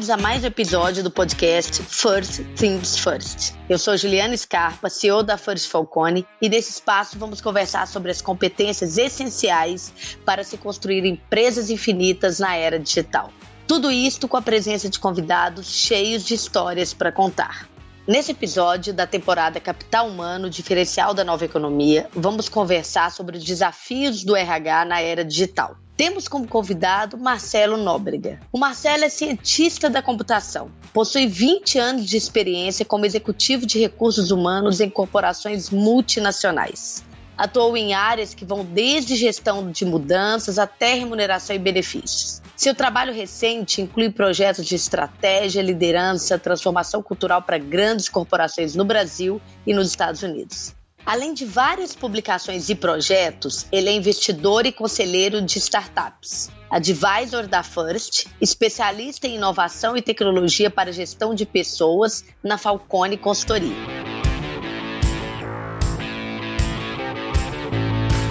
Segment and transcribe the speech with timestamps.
[0.00, 3.52] bem-vindos a mais um episódio do podcast First Things First.
[3.68, 8.22] Eu sou Juliana Scarpa, CEO da First Falcone, e nesse espaço vamos conversar sobre as
[8.22, 13.30] competências essenciais para se construir empresas infinitas na era digital.
[13.68, 17.68] Tudo isto com a presença de convidados cheios de histórias para contar.
[18.08, 24.24] Nesse episódio da temporada Capital Humano, diferencial da nova economia, vamos conversar sobre os desafios
[24.24, 25.76] do RH na era digital.
[26.00, 28.40] Temos como convidado Marcelo Nóbrega.
[28.50, 30.70] O Marcelo é cientista da computação.
[30.94, 37.04] Possui 20 anos de experiência como executivo de recursos humanos em corporações multinacionais.
[37.36, 42.40] Atuou em áreas que vão desde gestão de mudanças até remuneração e benefícios.
[42.56, 49.38] Seu trabalho recente inclui projetos de estratégia, liderança, transformação cultural para grandes corporações no Brasil
[49.66, 50.79] e nos Estados Unidos.
[51.10, 57.64] Além de várias publicações e projetos, ele é investidor e conselheiro de startups, advisor da
[57.64, 63.74] First, especialista em inovação e tecnologia para gestão de pessoas na Falcone Consultoria.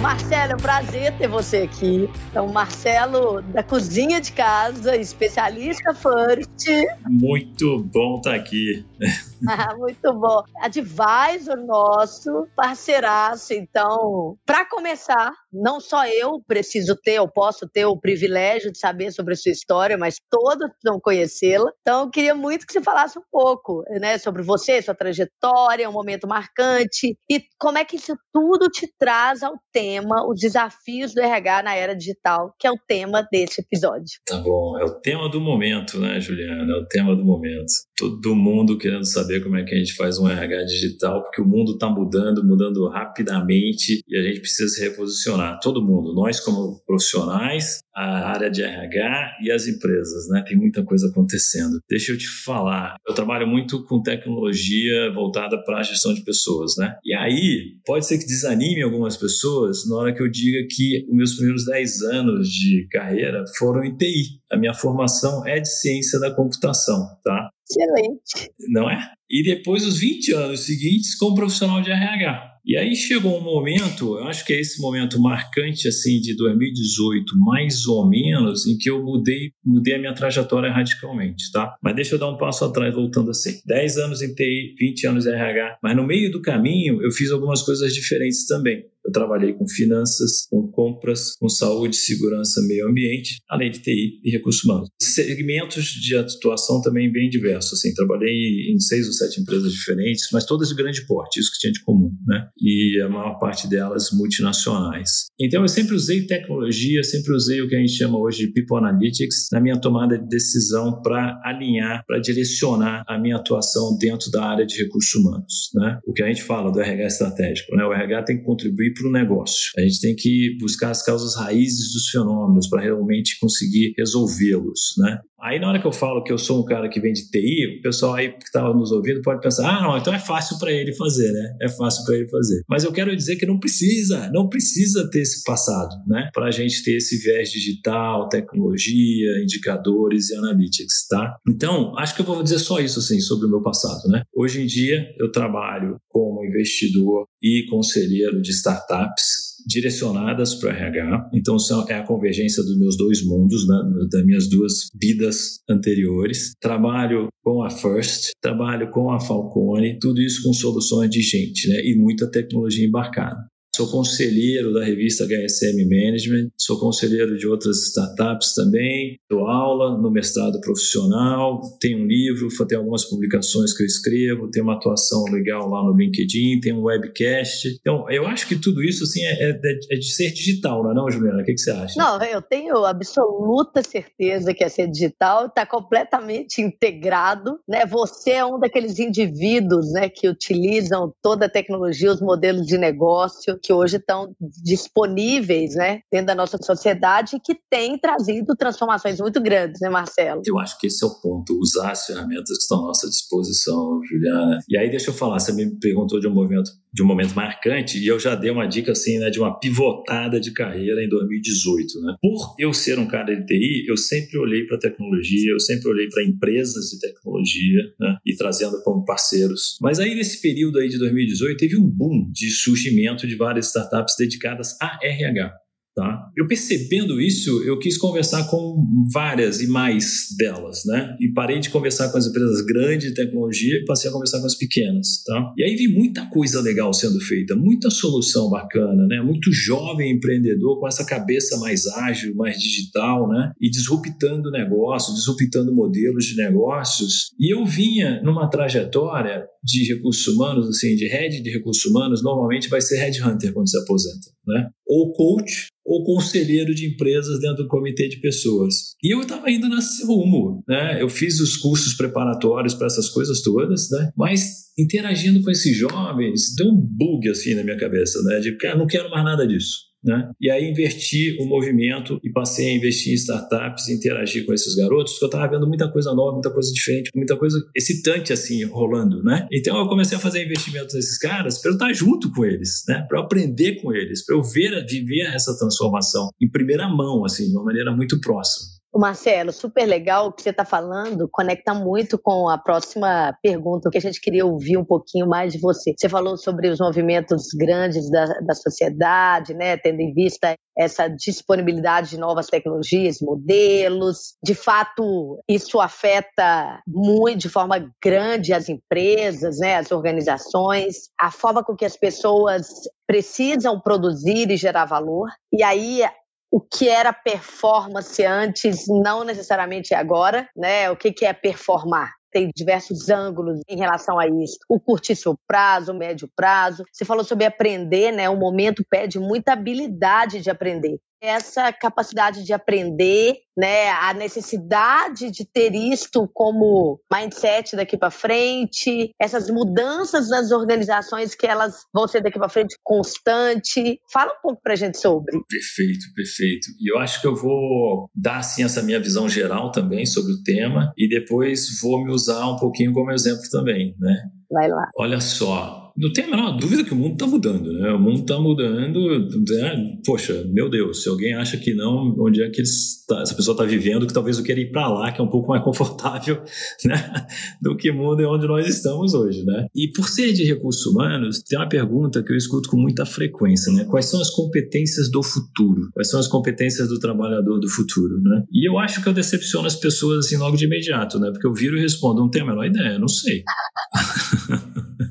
[0.00, 2.08] Marcelo, é um prazer ter você aqui.
[2.30, 6.66] Então, Marcelo, da cozinha de casa, especialista first.
[7.06, 8.84] Muito bom estar aqui.
[9.48, 10.42] Ah, muito bom.
[10.60, 13.54] Advisor nosso, parceiraço.
[13.54, 19.12] Então, para começar, não só eu preciso ter, eu posso ter o privilégio de saber
[19.12, 21.70] sobre a sua história, mas todos vão conhecê-la.
[21.80, 25.92] Então, eu queria muito que você falasse um pouco né, sobre você, sua trajetória, um
[25.92, 31.20] momento marcante e como é que isso tudo te traz ao tema, os desafios do
[31.20, 34.18] RH na era digital, que é o tema desse episódio.
[34.26, 36.72] Tá bom, é o tema do momento, né, Juliana?
[36.72, 37.70] É o tema do momento.
[37.96, 41.46] Todo mundo querendo saber como é que a gente faz um RH digital, porque o
[41.46, 45.39] mundo está mudando, mudando rapidamente e a gente precisa se reposicionar.
[45.62, 50.44] Todo mundo, nós como profissionais, a área de RH e as empresas, né?
[50.46, 51.80] Tem muita coisa acontecendo.
[51.88, 56.74] Deixa eu te falar, eu trabalho muito com tecnologia voltada para a gestão de pessoas,
[56.78, 56.96] né?
[57.04, 61.16] E aí, pode ser que desanime algumas pessoas na hora que eu diga que os
[61.16, 64.40] meus primeiros 10 anos de carreira foram em TI.
[64.50, 67.50] A minha formação é de ciência da computação, tá?
[67.70, 68.52] Excelente.
[68.68, 68.98] Não é?
[69.30, 72.49] E depois os 20 anos seguintes como profissional de RH.
[72.64, 77.38] E aí chegou um momento, eu acho que é esse momento marcante assim de 2018,
[77.38, 81.74] mais ou menos, em que eu mudei, mudei a minha trajetória radicalmente, tá?
[81.82, 83.60] Mas deixa eu dar um passo atrás, voltando assim.
[83.66, 87.30] 10 anos em TI, 20 anos em RH, mas no meio do caminho eu fiz
[87.30, 88.84] algumas coisas diferentes também.
[89.04, 94.30] Eu trabalhei com finanças, com compras, com saúde, segurança, meio ambiente, além de TI e
[94.30, 94.88] recursos humanos.
[95.00, 97.78] Segmentos de atuação também bem diversos.
[97.78, 101.58] Assim, trabalhei em seis ou sete empresas diferentes, mas todas de grande porte, isso que
[101.58, 102.46] tinha de comum, né?
[102.60, 105.26] E a maior parte delas multinacionais.
[105.40, 108.78] Então eu sempre usei tecnologia, sempre usei o que a gente chama hoje de People
[108.78, 114.44] Analytics na minha tomada de decisão para alinhar, para direcionar a minha atuação dentro da
[114.44, 115.98] área de recursos humanos, né?
[116.06, 117.84] O que a gente fala do RH estratégico, né?
[117.84, 119.72] O RH tem que contribuir para o negócio.
[119.76, 125.18] A gente tem que buscar as causas raízes dos fenômenos para realmente conseguir resolvê-los, né?
[125.42, 127.78] Aí, na hora que eu falo que eu sou um cara que vem de TI,
[127.78, 130.72] o pessoal aí que estava nos ouvindo pode pensar: ah, não, então é fácil para
[130.72, 131.56] ele fazer, né?
[131.62, 132.62] É fácil para ele fazer.
[132.68, 136.28] Mas eu quero dizer que não precisa, não precisa ter esse passado, né?
[136.34, 141.36] Para a gente ter esse viés digital, tecnologia, indicadores e analytics, tá?
[141.48, 144.22] Então, acho que eu vou dizer só isso, assim, sobre o meu passado, né?
[144.34, 151.30] Hoje em dia, eu trabalho como investidor e conselheiro de startups direcionadas para RH.
[151.32, 151.56] Então,
[151.88, 153.76] é a convergência dos meus dois mundos, né,
[154.10, 156.52] das minhas duas vidas anteriores.
[156.60, 161.80] Trabalho com a First, trabalho com a Falcone, tudo isso com soluções de gente né,
[161.84, 163.38] e muita tecnologia embarcada.
[163.74, 170.10] Sou conselheiro da revista HSM Management, sou conselheiro de outras startups também, dou aula no
[170.10, 175.68] mestrado profissional, tenho um livro, tenho algumas publicações que eu escrevo, tenho uma atuação legal
[175.68, 177.68] lá no LinkedIn, tenho um webcast.
[177.80, 179.60] Então, eu acho que tudo isso assim, é, é,
[179.92, 181.42] é de ser digital, não é, não, Juliana?
[181.42, 181.94] O que, que você acha?
[181.96, 187.60] Não, eu tenho absoluta certeza que é ser digital, está completamente integrado.
[187.68, 187.86] Né?
[187.86, 193.60] Você é um daqueles indivíduos né, que utilizam toda a tecnologia, os modelos de negócio
[193.62, 199.40] que hoje estão disponíveis né, dentro da nossa sociedade e que têm trazido transformações muito
[199.40, 200.42] grandes, né, Marcelo?
[200.46, 204.00] Eu acho que esse é o ponto, usar as ferramentas que estão à nossa disposição,
[204.08, 204.58] Juliana.
[204.68, 207.98] E aí, deixa eu falar, você me perguntou de um movimento, de um momento marcante
[207.98, 212.00] e eu já dei uma dica assim, né, de uma pivotada de carreira em 2018.
[212.00, 212.14] Né?
[212.20, 216.08] Por eu ser um cara de TI, eu sempre olhei para tecnologia, eu sempre olhei
[216.08, 219.78] para empresas de tecnologia né, e trazendo como parceiros.
[219.80, 223.66] Mas aí, nesse período aí de 2018, teve um boom de surgimento de várias várias
[223.66, 225.69] startups dedicadas a RH.
[226.00, 226.30] Tá?
[226.34, 231.14] Eu percebendo isso, eu quis conversar com várias e mais delas, né?
[231.20, 234.46] E parei de conversar com as empresas grandes de tecnologia e passei a conversar com
[234.46, 235.52] as pequenas, tá?
[235.58, 239.20] E aí vi muita coisa legal sendo feita, muita solução bacana, né?
[239.20, 243.52] Muito jovem empreendedor com essa cabeça mais ágil, mais digital, né?
[243.60, 247.30] E disruptando negócios, disruptando modelos de negócios.
[247.38, 252.70] E eu vinha numa trajetória de recursos humanos, assim, de head de recursos humanos, normalmente
[252.70, 254.70] vai ser headhunter quando se aposenta, né?
[254.86, 258.94] Ou coach, ou conselheiro de empresas dentro do comitê de pessoas.
[259.02, 261.00] E eu estava indo nesse rumo, né?
[261.00, 264.10] Eu fiz os cursos preparatórios para essas coisas todas, né?
[264.16, 268.40] Mas interagindo com esses jovens, deu um bug assim na minha cabeça, né?
[268.40, 269.89] De, cara, não quero mais nada disso.
[270.02, 270.30] Né?
[270.40, 275.12] E aí inverti o movimento e passei a investir em startups interagir com esses garotos,
[275.12, 279.22] porque eu estava vendo muita coisa nova, muita coisa diferente, muita coisa excitante assim rolando,
[279.22, 279.46] né?
[279.52, 283.04] Então eu comecei a fazer investimentos nesses caras para eu estar junto com eles, né?
[283.08, 287.56] Para aprender com eles, para eu ver, viver essa transformação em primeira mão, assim, de
[287.56, 288.79] uma maneira muito próxima.
[288.98, 293.98] Marcelo, super legal o que você está falando, conecta muito com a próxima pergunta, que
[293.98, 295.94] a gente queria ouvir um pouquinho mais de você.
[295.96, 302.10] Você falou sobre os movimentos grandes da, da sociedade, né, tendo em vista essa disponibilidade
[302.10, 304.34] de novas tecnologias, modelos.
[304.42, 311.62] De fato, isso afeta muito, de forma grande, as empresas, né, as organizações, a forma
[311.62, 312.66] com que as pessoas
[313.06, 315.28] precisam produzir e gerar valor.
[315.52, 316.02] E aí
[316.50, 320.90] o que era performance antes, não necessariamente agora, né?
[320.90, 322.12] O que, que é performar?
[322.32, 324.58] Tem diversos ângulos em relação a isso.
[324.68, 326.84] O curtíssimo prazo, o médio prazo.
[326.92, 328.28] Você falou sobre aprender, né?
[328.28, 335.44] O momento pede muita habilidade de aprender essa capacidade de aprender, né, a necessidade de
[335.44, 342.22] ter isto como mindset daqui para frente, essas mudanças nas organizações que elas vão ser
[342.22, 344.00] daqui para frente constante.
[344.10, 345.38] Fala um pouco para a gente sobre.
[345.48, 346.68] Perfeito, perfeito.
[346.80, 350.42] E eu acho que eu vou dar assim essa minha visão geral também sobre o
[350.42, 354.22] tema e depois vou me usar um pouquinho como exemplo também, né?
[354.50, 354.90] Vai lá.
[354.96, 357.90] Olha só, não tem a menor dúvida que o mundo está mudando, né?
[357.92, 359.18] O mundo está mudando.
[359.48, 359.98] Né?
[360.04, 362.62] Poxa, meu Deus, se alguém acha que não, onde é que
[363.06, 365.28] tá, essa pessoa está vivendo, que talvez eu queira ir para lá, que é um
[365.28, 366.42] pouco mais confortável,
[366.84, 367.26] né?
[367.60, 369.66] Do que o mundo é onde nós estamos hoje, né?
[369.74, 373.72] E por ser de recursos humanos, tem uma pergunta que eu escuto com muita frequência,
[373.72, 373.84] né?
[373.84, 375.90] Quais são as competências do futuro?
[375.92, 378.44] Quais são as competências do trabalhador do futuro, né?
[378.52, 381.30] E eu acho que eu decepciono as pessoas assim logo de imediato, né?
[381.30, 383.42] Porque eu viro e respondo, não tenho a menor ideia, não sei.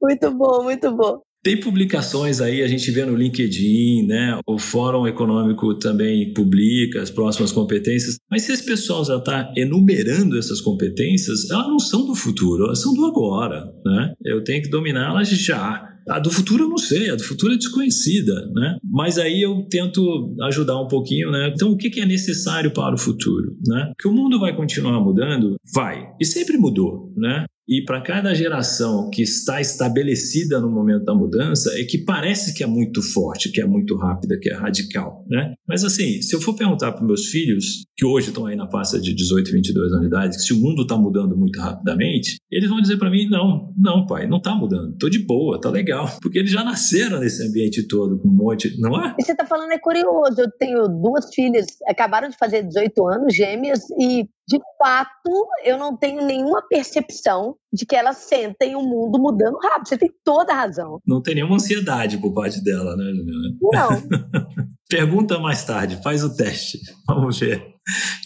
[0.00, 1.20] Muito bom, muito bom.
[1.42, 4.40] Tem publicações aí, a gente vê no LinkedIn, né?
[4.46, 8.16] O Fórum Econômico também publica as próximas competências.
[8.28, 12.82] Mas se esse pessoal já está enumerando essas competências, elas não são do futuro, elas
[12.82, 14.12] são do agora, né?
[14.24, 15.88] Eu tenho que dominar elas já.
[16.08, 18.76] A do futuro eu não sei, a do futuro é desconhecida, né?
[18.82, 21.52] Mas aí eu tento ajudar um pouquinho, né?
[21.54, 23.92] Então, o que é necessário para o futuro, né?
[23.98, 25.56] Que o mundo vai continuar mudando?
[25.74, 26.08] Vai.
[26.18, 27.44] E sempre mudou, né?
[27.68, 32.64] E para cada geração que está estabelecida no momento da mudança, é que parece que
[32.64, 35.52] é muito forte, que é muito rápida, que é radical, né?
[35.68, 38.98] Mas assim, se eu for perguntar para meus filhos, que hoje estão aí na faixa
[38.98, 42.70] de 18, 22 anos de idade, que se o mundo está mudando muito rapidamente, eles
[42.70, 46.08] vão dizer para mim, não, não pai, não está mudando, tô de boa, tá legal,
[46.22, 49.14] porque eles já nasceram nesse ambiente todo, com um monte, não é?
[49.18, 53.34] E você está falando é curioso, eu tenho duas filhas, acabaram de fazer 18 anos,
[53.34, 59.18] gêmeas, e de fato, eu não tenho nenhuma percepção de que elas sentem o mundo
[59.18, 59.88] mudando rápido.
[59.88, 60.98] Você tem toda a razão.
[61.06, 63.56] Não tem nenhuma ansiedade por parte dela, né, Juliana?
[63.60, 64.68] Não.
[64.88, 66.78] Pergunta mais tarde, faz o teste.
[67.06, 67.62] Vamos ver.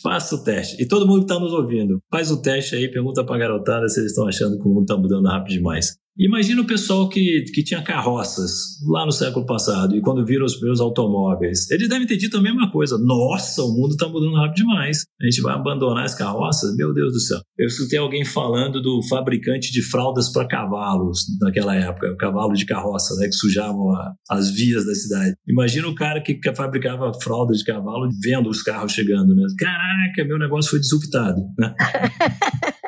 [0.01, 0.81] Faça o teste.
[0.81, 3.89] E todo mundo que está nos ouvindo, faz o teste aí, pergunta para a garotada
[3.89, 5.97] se eles estão achando que o mundo está mudando rápido demais.
[6.19, 8.53] Imagina o pessoal que, que tinha carroças
[8.87, 11.71] lá no século passado e quando viram os primeiros automóveis.
[11.71, 12.99] Eles devem ter dito a mesma coisa.
[12.99, 15.05] Nossa, o mundo está mudando rápido demais.
[15.21, 16.77] A gente vai abandonar as carroças?
[16.77, 17.41] Meu Deus do céu.
[17.59, 23.15] Eu escutei alguém falando do fabricante de fraldas para cavalos naquela época, cavalo de carroça,
[23.17, 25.35] né, que sujavam a, as vias da cidade.
[25.49, 29.45] Imagina o cara que fabricava fraldas de cavalo vendo os carros chegando, né?
[29.59, 31.41] Caraca, meu negócio foi disruptado.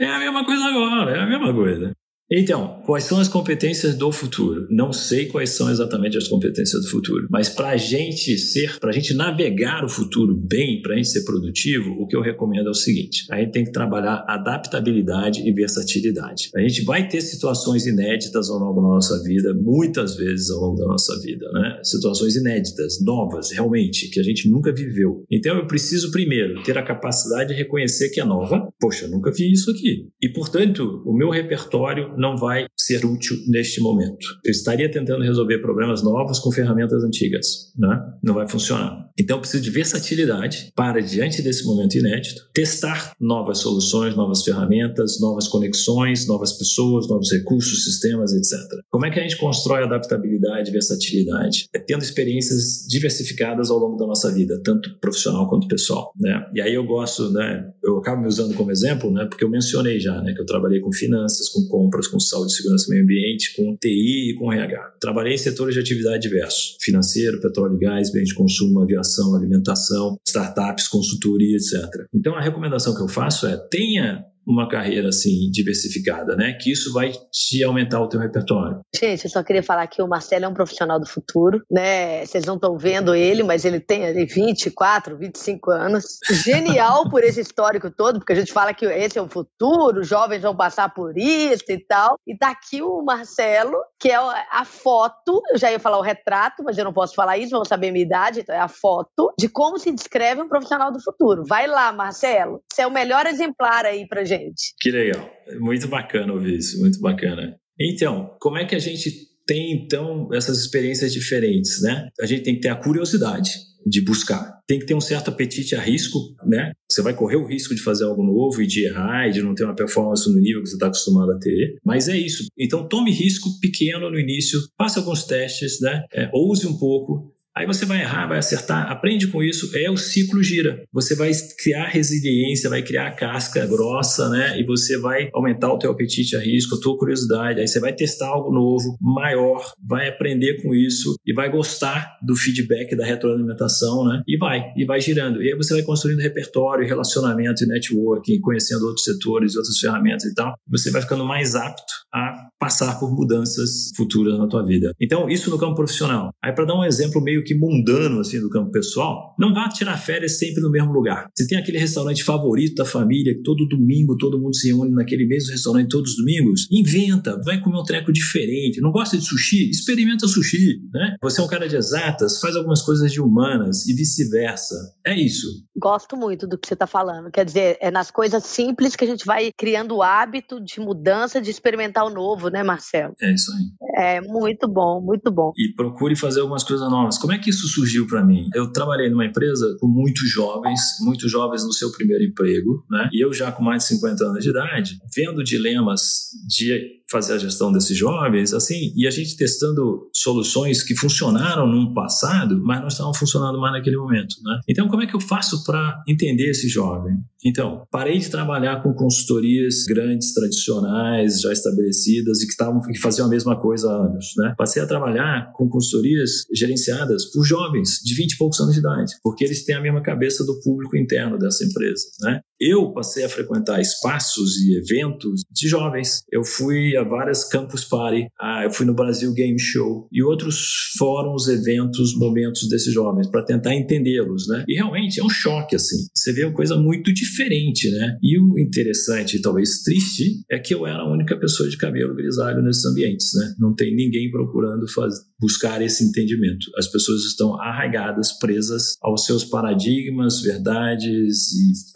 [0.00, 1.96] É a mesma coisa agora, é a mesma coisa.
[2.34, 4.66] Então, quais são as competências do futuro?
[4.70, 8.88] Não sei quais são exatamente as competências do futuro, mas para a gente ser, para
[8.88, 12.68] a gente navegar o futuro bem, para a gente ser produtivo, o que eu recomendo
[12.68, 16.48] é o seguinte: a gente tem que trabalhar adaptabilidade e versatilidade.
[16.56, 20.78] A gente vai ter situações inéditas ao longo da nossa vida, muitas vezes ao longo
[20.78, 21.80] da nossa vida, né?
[21.82, 25.22] Situações inéditas, novas, realmente, que a gente nunca viveu.
[25.30, 28.72] Então, eu preciso primeiro ter a capacidade de reconhecer que é nova.
[28.80, 30.08] Poxa, nunca vi isso aqui.
[30.22, 34.24] E, portanto, o meu repertório não vai ser útil neste momento.
[34.44, 38.00] Eu estaria tentando resolver problemas novos com ferramentas antigas, né?
[38.22, 39.10] Não vai funcionar.
[39.18, 45.20] Então, eu preciso de versatilidade para, diante desse momento inédito, testar novas soluções, novas ferramentas,
[45.20, 48.56] novas conexões, novas pessoas, novos recursos, sistemas, etc.
[48.88, 51.66] Como é que a gente constrói adaptabilidade, versatilidade?
[51.74, 56.46] É tendo experiências diversificadas ao longo da nossa vida, tanto profissional quanto pessoal, né?
[56.54, 57.68] E aí eu gosto, né?
[57.82, 59.26] Eu acabo me usando como exemplo, né?
[59.26, 60.32] Porque eu mencionei já, né?
[60.32, 64.30] Que eu trabalhei com finanças, com compras, com saúde, segurança e meio ambiente, com TI
[64.30, 64.96] e com RH.
[65.00, 70.16] Trabalhei em setores de atividade diversos: financeiro, petróleo e gás, bem de consumo, aviação, alimentação,
[70.26, 72.06] startups, consultoria, etc.
[72.14, 76.52] Então a recomendação que eu faço é tenha uma carreira assim diversificada, né?
[76.60, 78.80] Que isso vai te aumentar o teu repertório.
[78.94, 82.24] Gente, eu só queria falar que o Marcelo é um profissional do futuro, né?
[82.26, 86.04] Vocês não estão vendo ele, mas ele tem ali 24, 25 anos.
[86.44, 90.08] Genial por esse histórico todo, porque a gente fala que esse é o futuro, os
[90.08, 92.16] jovens vão passar por isso e tal.
[92.26, 96.62] E tá aqui o Marcelo, que é a foto, eu já ia falar o retrato,
[96.64, 99.32] mas eu não posso falar isso, vão saber a minha idade, então é a foto
[99.38, 101.44] de como se descreve um profissional do futuro.
[101.46, 102.60] Vai lá, Marcelo.
[102.72, 104.74] Você é o melhor exemplar aí pra gente gente.
[104.80, 105.30] Que legal.
[105.58, 107.56] Muito bacana ouvir isso, muito bacana.
[107.80, 109.10] Então, como é que a gente
[109.46, 112.08] tem, então, essas experiências diferentes, né?
[112.20, 113.50] A gente tem que ter a curiosidade
[113.84, 114.60] de buscar.
[114.66, 116.72] Tem que ter um certo apetite a risco, né?
[116.88, 119.54] Você vai correr o risco de fazer algo novo e de errar e de não
[119.54, 121.76] ter uma performance no nível que você está acostumado a ter.
[121.84, 122.44] Mas é isso.
[122.56, 126.04] Então tome risco pequeno no início, faça alguns testes, né?
[126.12, 129.96] É, ouse um pouco, Aí você vai errar, vai acertar, aprende com isso, é o
[129.96, 130.82] ciclo gira.
[130.92, 131.30] Você vai
[131.62, 134.58] criar resiliência, vai criar casca grossa, né?
[134.58, 137.60] E você vai aumentar o teu apetite a risco, a tua curiosidade.
[137.60, 142.34] Aí você vai testar algo novo, maior, vai aprender com isso e vai gostar do
[142.34, 144.22] feedback da retroalimentação, né?
[144.26, 145.42] E vai, e vai girando.
[145.42, 150.34] E aí você vai construindo repertório, relacionamento e networking, conhecendo outros setores, outras ferramentas e
[150.34, 150.54] tal.
[150.70, 154.94] Você vai ficando mais apto a passar por mudanças futuras na tua vida.
[155.00, 156.30] Então, isso no campo profissional.
[156.40, 159.96] Aí para dar um exemplo meio que mundano assim do campo pessoal, não vá tirar
[159.96, 161.26] férias sempre no mesmo lugar.
[161.34, 165.26] Você tem aquele restaurante favorito da família, que todo domingo todo mundo se reúne naquele
[165.26, 168.80] mesmo restaurante todos os domingos, inventa, vai comer um treco diferente.
[168.80, 169.68] Não gosta de sushi?
[169.68, 171.16] Experimenta sushi, né?
[171.20, 174.76] Você é um cara de exatas, faz algumas coisas de humanas e vice-versa.
[175.04, 175.48] É isso.
[175.76, 177.28] Gosto muito do que você está falando.
[177.28, 181.40] Quer dizer, é nas coisas simples que a gente vai criando o hábito de mudança,
[181.40, 183.14] de experimentar o novo, né, Marcelo?
[183.20, 184.16] É isso aí.
[184.16, 185.52] É muito bom, muito bom.
[185.56, 187.18] E procure fazer algumas coisas novas.
[187.18, 188.48] Como é que isso surgiu para mim?
[188.54, 193.08] Eu trabalhei numa empresa com muitos jovens, muitos jovens no seu primeiro emprego, né?
[193.12, 197.38] E eu já com mais de 50 anos de idade, vendo dilemas de fazer a
[197.38, 202.88] gestão desses jovens, assim, e a gente testando soluções que funcionaram no passado, mas não
[202.88, 204.60] estavam funcionando mais naquele momento, né?
[204.68, 207.14] Então, como é que eu faço para entender esse jovem?
[207.44, 213.26] Então, parei de trabalhar com consultorias grandes, tradicionais, já estabelecidas e que estavam que faziam
[213.26, 214.54] a mesma coisa há anos, né?
[214.56, 219.12] Passei a trabalhar com consultorias gerenciadas por jovens de 20 e poucos anos de idade,
[219.22, 222.40] porque eles têm a mesma cabeça do público interno dessa empresa, né?
[222.64, 226.22] Eu passei a frequentar espaços e eventos de jovens.
[226.30, 230.92] Eu fui a várias campus party, ah, eu fui no Brasil Game Show e outros
[230.96, 234.64] fóruns, eventos, momentos desses jovens para tentar entendê-los, né?
[234.68, 236.06] E realmente é um choque assim.
[236.14, 238.16] Você vê uma coisa muito diferente, né?
[238.22, 242.62] E o interessante, talvez triste, é que eu era a única pessoa de cabelo grisalho
[242.62, 243.54] nesses ambientes, né?
[243.58, 246.66] Não tem ninguém procurando fazer, buscar esse entendimento.
[246.78, 251.92] As pessoas estão arraigadas, presas aos seus paradigmas, verdades e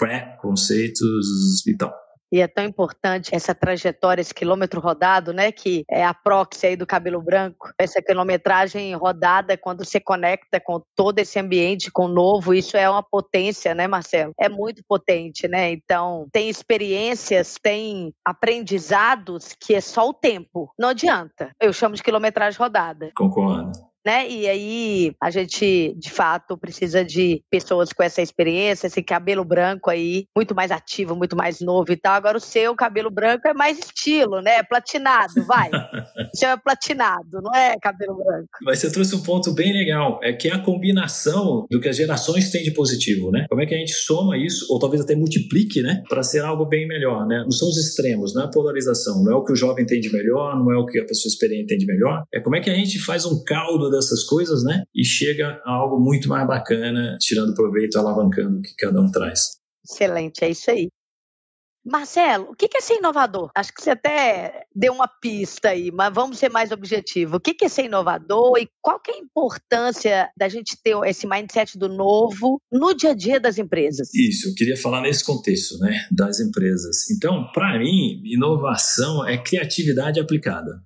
[0.56, 1.94] pré-conceitos e tal.
[2.32, 5.52] E é tão importante essa trajetória, esse quilômetro rodado, né?
[5.52, 7.70] Que é a proxy aí do cabelo branco.
[7.78, 12.90] Essa quilometragem rodada, quando você conecta com todo esse ambiente, com o novo, isso é
[12.90, 14.32] uma potência, né, Marcelo?
[14.40, 15.70] É muito potente, né?
[15.70, 20.72] Então, tem experiências, tem aprendizados que é só o tempo.
[20.76, 21.52] Não adianta.
[21.62, 23.12] Eu chamo de quilometragem rodada.
[23.16, 24.30] Concordo né?
[24.30, 29.90] E aí a gente, de fato, precisa de pessoas com essa experiência, esse cabelo branco
[29.90, 32.14] aí, muito mais ativo, muito mais novo e tal.
[32.14, 34.62] Agora o seu cabelo branco é mais estilo, né?
[34.62, 35.68] Platinado, vai.
[36.32, 38.48] o seu é platinado, não é cabelo branco.
[38.62, 41.96] Mas você trouxe um ponto bem legal, é que é a combinação do que as
[41.96, 43.46] gerações têm de positivo, né?
[43.48, 46.04] Como é que a gente soma isso, ou talvez até multiplique, né?
[46.08, 47.42] Para ser algo bem melhor, né?
[47.42, 50.00] Não são os extremos, não é a polarização, não é o que o jovem tem
[50.00, 52.22] de melhor, não é o que a pessoa experiente tem de melhor.
[52.32, 54.84] É como é que a gente faz um caldo dessas coisas, né?
[54.94, 59.56] E chega a algo muito mais bacana, tirando proveito, alavancando o que cada um traz.
[59.84, 60.88] Excelente, é isso aí.
[61.88, 63.48] Marcelo, o que é ser inovador?
[63.54, 67.36] Acho que você até deu uma pista aí, mas vamos ser mais objetivo.
[67.36, 71.28] O que é ser inovador e qual que é a importância da gente ter esse
[71.28, 74.12] mindset do novo no dia a dia das empresas?
[74.12, 77.08] Isso, eu queria falar nesse contexto, né, das empresas.
[77.08, 80.82] Então, para mim, inovação é criatividade aplicada.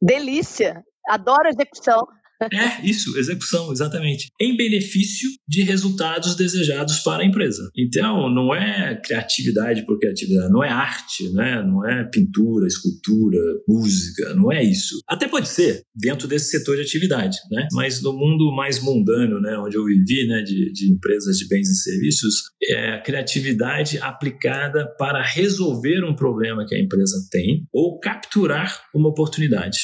[0.00, 0.82] Delícia!
[1.10, 2.06] Adoro execução.
[2.40, 4.28] É, isso, execução, exatamente.
[4.40, 7.68] Em benefício de resultados desejados para a empresa.
[7.76, 11.62] Então, não é criatividade por criatividade, não é arte, né?
[11.62, 15.00] não é pintura, escultura, música, não é isso.
[15.08, 17.66] Até pode ser, dentro desse setor de atividade, né?
[17.72, 21.68] mas no mundo mais mundano, né, onde eu vivi, né, de, de empresas de bens
[21.68, 27.98] e serviços, é a criatividade aplicada para resolver um problema que a empresa tem ou
[27.98, 29.78] capturar uma oportunidade.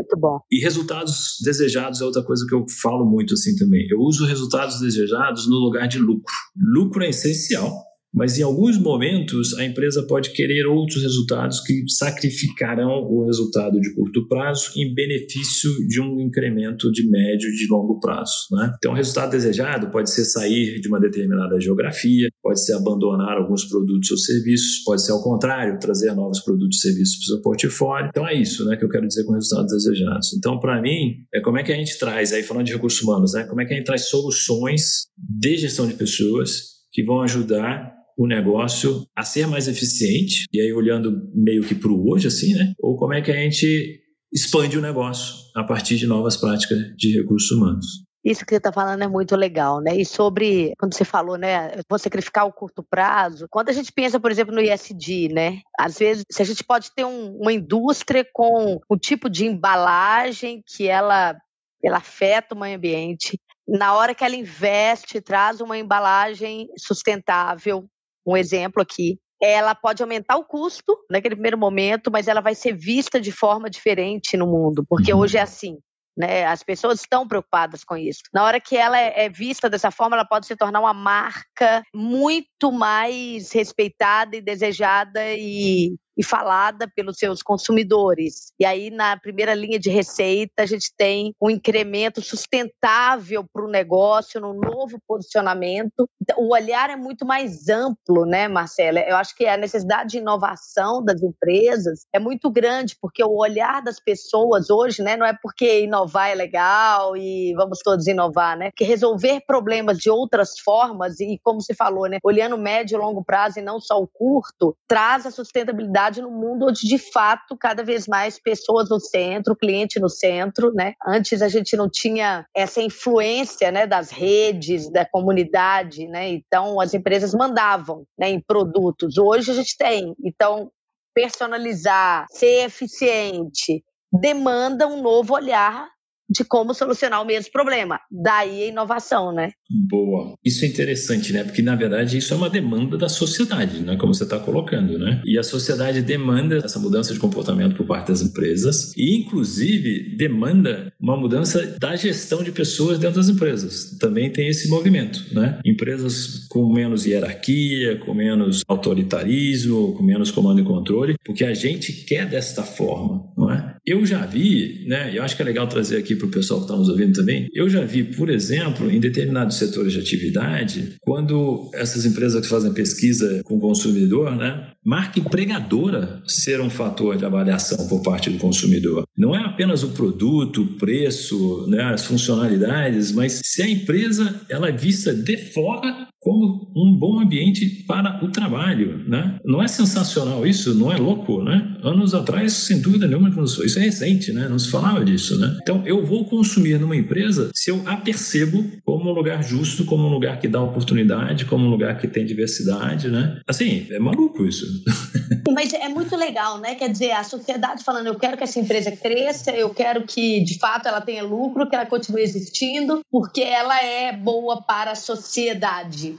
[0.00, 0.38] Muito bom.
[0.50, 3.86] E resultados desejados é outra coisa que eu falo muito assim também.
[3.90, 6.34] Eu uso resultados desejados no lugar de lucro.
[6.56, 7.70] Lucro é essencial,
[8.12, 13.94] mas em alguns momentos a empresa pode querer outros resultados que sacrificarão o resultado de
[13.94, 18.32] curto prazo em benefício de um incremento de médio e de longo prazo.
[18.52, 18.72] Né?
[18.78, 23.64] Então, o resultado desejado pode ser sair de uma determinada geografia, pode ser abandonar alguns
[23.64, 27.42] produtos ou serviços, pode ser ao contrário, trazer novos produtos e serviços para o seu
[27.42, 28.08] portfólio.
[28.08, 30.32] Então, é isso né, que eu quero dizer com resultados desejados.
[30.36, 33.34] Então, para mim, é como é que a gente traz, aí falando de recursos humanos,
[33.34, 37.99] né, como é que a gente traz soluções de gestão de pessoas que vão ajudar
[38.20, 42.52] o negócio a ser mais eficiente, e aí olhando meio que para o hoje, assim,
[42.52, 42.74] né?
[42.78, 43.98] Ou como é que a gente
[44.30, 47.86] expande o negócio a partir de novas práticas de recursos humanos.
[48.22, 49.96] Isso que você está falando é muito legal, né?
[49.96, 54.20] E sobre, quando você falou, né, vou sacrificar o curto prazo, quando a gente pensa,
[54.20, 55.60] por exemplo, no ISD, né?
[55.78, 60.62] Às vezes, se a gente pode ter um, uma indústria com o tipo de embalagem
[60.66, 61.34] que ela,
[61.82, 67.88] ela afeta o meio ambiente, na hora que ela investe, traz uma embalagem sustentável,
[68.26, 72.76] um exemplo aqui, ela pode aumentar o custo naquele primeiro momento, mas ela vai ser
[72.76, 75.20] vista de forma diferente no mundo, porque uhum.
[75.20, 75.78] hoje é assim.
[76.16, 76.44] Né?
[76.44, 78.20] As pessoas estão preocupadas com isso.
[78.34, 81.82] Na hora que ela é, é vista dessa forma, ela pode se tornar uma marca
[81.94, 88.52] muito mais respeitada e desejada e e falada pelos seus consumidores.
[88.60, 93.70] E aí, na primeira linha de receita, a gente tem um incremento sustentável para o
[93.70, 96.06] negócio, num novo posicionamento.
[96.20, 99.00] Então, o olhar é muito mais amplo, né, Marcela?
[99.00, 103.80] Eu acho que a necessidade de inovação das empresas é muito grande, porque o olhar
[103.80, 108.70] das pessoas hoje, né, não é porque inovar é legal e vamos todos inovar, né?
[108.70, 113.24] Porque resolver problemas de outras formas, e como se falou, né, olhando médio e longo
[113.24, 117.56] prazo e não só o curto, traz a sustentabilidade realidade no mundo onde, de fato,
[117.56, 120.94] cada vez mais pessoas no centro, cliente no centro, né?
[121.06, 126.28] Antes a gente não tinha essa influência, né, das redes, da comunidade, né?
[126.28, 129.16] Então as empresas mandavam, né, em produtos.
[129.16, 130.14] Hoje a gente tem.
[130.22, 130.70] Então
[131.14, 135.88] personalizar, ser eficiente, demanda um novo olhar
[136.30, 138.00] de como solucionar o mesmo problema.
[138.10, 139.50] Daí a inovação, né?
[139.68, 140.34] Boa.
[140.44, 141.42] Isso é interessante, né?
[141.42, 143.96] Porque, na verdade, isso é uma demanda da sociedade, né?
[143.96, 145.20] Como você está colocando, né?
[145.24, 150.92] E a sociedade demanda essa mudança de comportamento por parte das empresas e, inclusive, demanda
[151.00, 153.96] uma mudança da gestão de pessoas dentro das empresas.
[153.98, 155.58] Também tem esse movimento, né?
[155.64, 161.92] Empresas com menos hierarquia, com menos autoritarismo, com menos comando e controle, porque a gente
[161.92, 163.76] quer desta forma, não é?
[163.90, 165.10] Eu já vi, né?
[165.12, 167.48] Eu acho que é legal trazer aqui para o pessoal que está nos ouvindo também.
[167.52, 172.72] Eu já vi, por exemplo, em determinados setores de atividade, quando essas empresas que fazem
[172.72, 178.38] pesquisa com o consumidor, né, marca empregadora ser um fator de avaliação por parte do
[178.38, 179.02] consumidor.
[179.18, 184.68] Não é apenas o produto, o preço, né, as funcionalidades, mas se a empresa ela
[184.68, 189.38] é vista de fora como um bom ambiente para o trabalho, né?
[189.42, 190.74] Não é sensacional isso?
[190.74, 191.78] Não é louco, né?
[191.82, 194.48] Anos atrás, sem dúvida nenhuma, isso é recente, né?
[194.48, 195.58] Não se falava disso, né?
[195.62, 200.06] Então, eu vou consumir numa empresa se eu a percebo como um lugar justo, como
[200.06, 203.40] um lugar que dá oportunidade, como um lugar que tem diversidade, né?
[203.46, 204.66] Assim, é maluco isso.
[205.52, 206.74] Mas é muito legal, né?
[206.74, 210.58] Quer dizer, a sociedade falando, eu quero que essa empresa cresça, eu quero que, de
[210.58, 215.70] fato, ela tenha lucro, que ela continue existindo, porque ela é boa para a sociedade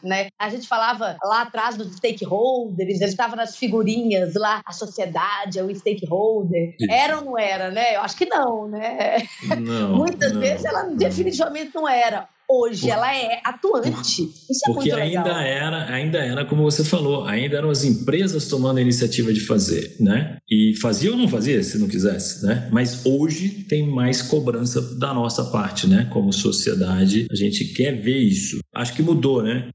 [0.03, 0.27] né?
[0.39, 5.63] A gente falava lá atrás dos stakeholders, eles estavam nas figurinhas lá, a sociedade é
[5.63, 6.75] o stakeholder.
[6.79, 6.91] Isso.
[6.91, 7.95] Era ou não era, né?
[7.95, 9.17] Eu acho que não, né?
[9.59, 10.39] Não, Muitas não.
[10.39, 14.23] vezes ela definitivamente não era hoje ela é atuante.
[14.49, 18.77] Isso é Porque ainda era, ainda era como você falou, ainda eram as empresas tomando
[18.77, 20.37] a iniciativa de fazer, né?
[20.49, 22.67] E fazia ou não fazia, se não quisesse, né?
[22.71, 26.09] Mas hoje tem mais cobrança da nossa parte, né?
[26.11, 28.59] Como sociedade, a gente quer ver isso.
[28.75, 29.69] Acho que mudou, né?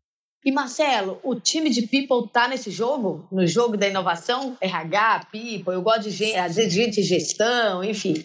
[0.46, 3.26] E Marcelo, o time de People tá nesse jogo?
[3.32, 4.56] No jogo da inovação?
[4.60, 8.24] RH, People, eu gosto de gente, de gestão, enfim.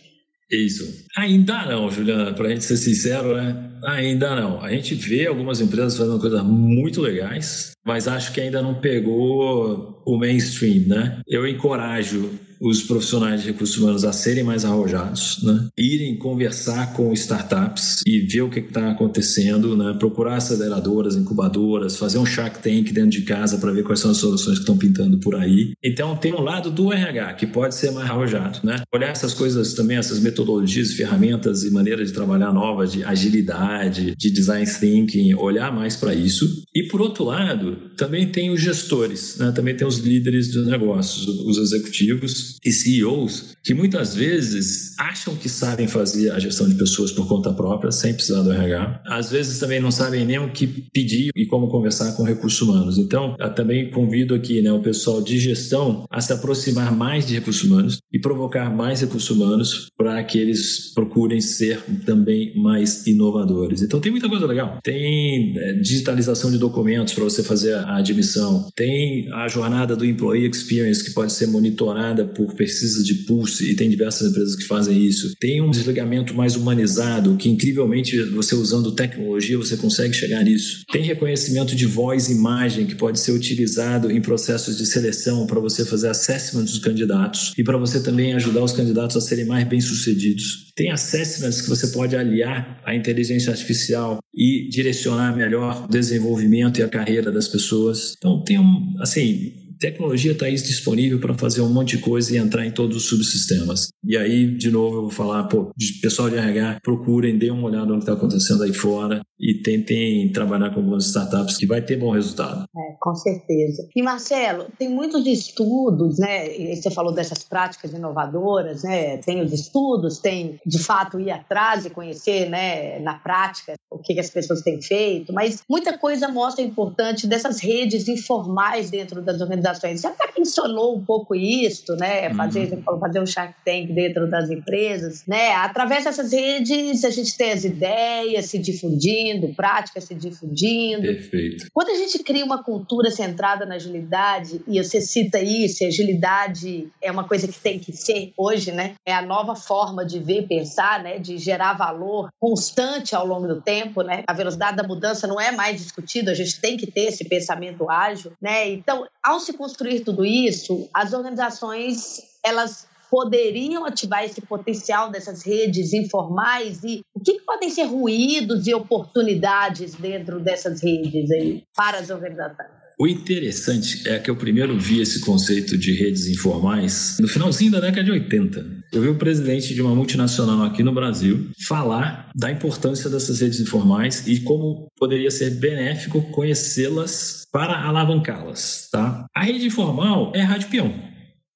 [0.52, 1.08] Isso.
[1.18, 3.72] Ainda não, Juliana, para a gente ser sincero, né?
[3.88, 4.64] Ainda não.
[4.64, 10.04] A gente vê algumas empresas fazendo coisas muito legais, mas acho que ainda não pegou
[10.06, 11.22] o mainstream, né?
[11.28, 12.30] Eu encorajo
[12.62, 15.68] os profissionais de recursos humanos a serem mais arrojados, né?
[15.76, 19.96] irem conversar com startups e ver o que está acontecendo, né?
[19.98, 24.18] procurar aceleradoras, incubadoras, fazer um Shark Tank dentro de casa para ver quais são as
[24.18, 25.74] soluções que estão pintando por aí.
[25.84, 28.84] Então tem um lado do RH que pode ser mais arrojado, né?
[28.94, 34.30] olhar essas coisas também, essas metodologias, ferramentas e maneiras de trabalhar novas, de agilidade, de
[34.30, 36.46] design thinking, olhar mais para isso.
[36.76, 39.52] E por outro lado, também tem os gestores, né?
[39.52, 45.48] também tem os líderes dos negócios, os executivos e CEOs que muitas vezes acham que
[45.48, 49.04] sabem fazer a gestão de pessoas por conta própria, sem precisar do RH.
[49.06, 52.98] Às vezes também não sabem nem o que pedir e como conversar com recursos humanos.
[52.98, 57.36] Então, eu também convido aqui né, o pessoal de gestão a se aproximar mais de
[57.36, 63.82] recursos humanos e provocar mais recursos humanos para que eles procurem ser também mais inovadores.
[63.82, 64.80] Então, tem muita coisa legal.
[64.84, 68.68] Tem é, digitalização de documentos para você fazer a admissão.
[68.76, 73.72] Tem a jornada do Employee Experience que pode ser monitorada por por pesquisa de pulse,
[73.72, 75.34] e tem diversas empresas que fazem isso.
[75.40, 80.84] Tem um desligamento mais humanizado, que incrivelmente você usando tecnologia você consegue chegar nisso.
[80.92, 85.60] Tem reconhecimento de voz e imagem que pode ser utilizado em processos de seleção para
[85.60, 89.68] você fazer assessment dos candidatos e para você também ajudar os candidatos a serem mais
[89.68, 90.72] bem-sucedidos.
[90.76, 96.84] Tem assessments que você pode aliar à inteligência artificial e direcionar melhor o desenvolvimento e
[96.84, 98.16] a carreira das pessoas.
[98.18, 102.64] Então tem um, assim, Tecnologia está disponível para fazer um monte de coisa e entrar
[102.68, 103.88] em todos os subsistemas.
[104.06, 105.72] E aí, de novo, eu vou falar, pô,
[106.04, 110.32] pessoal de RH, procurem, dêem uma olhada no que está acontecendo aí fora e tentem
[110.32, 112.66] trabalhar com algumas startups que vai ter bom resultado.
[112.78, 113.88] É, com certeza.
[113.96, 116.76] E Marcelo, tem muitos estudos, né?
[116.76, 119.18] Você falou dessas práticas inovadoras, né?
[119.18, 124.14] Tem os estudos, tem de fato ir atrás e conhecer, né, na prática o que,
[124.14, 129.22] que as pessoas têm feito, mas muita coisa mostra a importância dessas redes informais dentro
[129.22, 129.71] das organizações.
[129.80, 132.34] Você até mencionou um pouco isso, né?
[132.34, 133.00] Fazer, uhum.
[133.00, 135.54] fazer um Shark Tank dentro das empresas, né?
[135.56, 141.02] Através dessas redes a gente tem as ideias se difundindo, práticas se difundindo.
[141.02, 141.68] Perfeito.
[141.74, 147.12] Quando a gente cria uma cultura centrada na agilidade, e você cita isso, agilidade é
[147.12, 148.96] uma coisa que tem que ser hoje, né?
[149.06, 151.20] É a nova forma de ver, pensar, né?
[151.20, 154.24] De gerar valor constante ao longo do tempo, né?
[154.28, 157.90] A velocidade da mudança não é mais discutida, a gente tem que ter esse pensamento
[157.90, 158.70] ágil, né?
[158.70, 165.94] Então, ao se construir tudo isso, as organizações elas poderiam ativar esse potencial dessas redes
[165.94, 172.00] informais e o que, que, podem ser ruídos e oportunidades dentro dessas redes aí para
[172.00, 172.70] as organizações?
[172.98, 177.80] O interessante é que eu primeiro vi esse conceito de redes informais no finalzinho da
[177.80, 178.66] década de 80.
[178.92, 183.60] Eu vi o presidente de uma multinacional aqui no Brasil falar da importância dessas redes
[183.60, 189.26] informais e como poderia ser benéfico conhecê-las para alavancá-las, tá?
[189.36, 190.94] A rede informal é a rádio peão,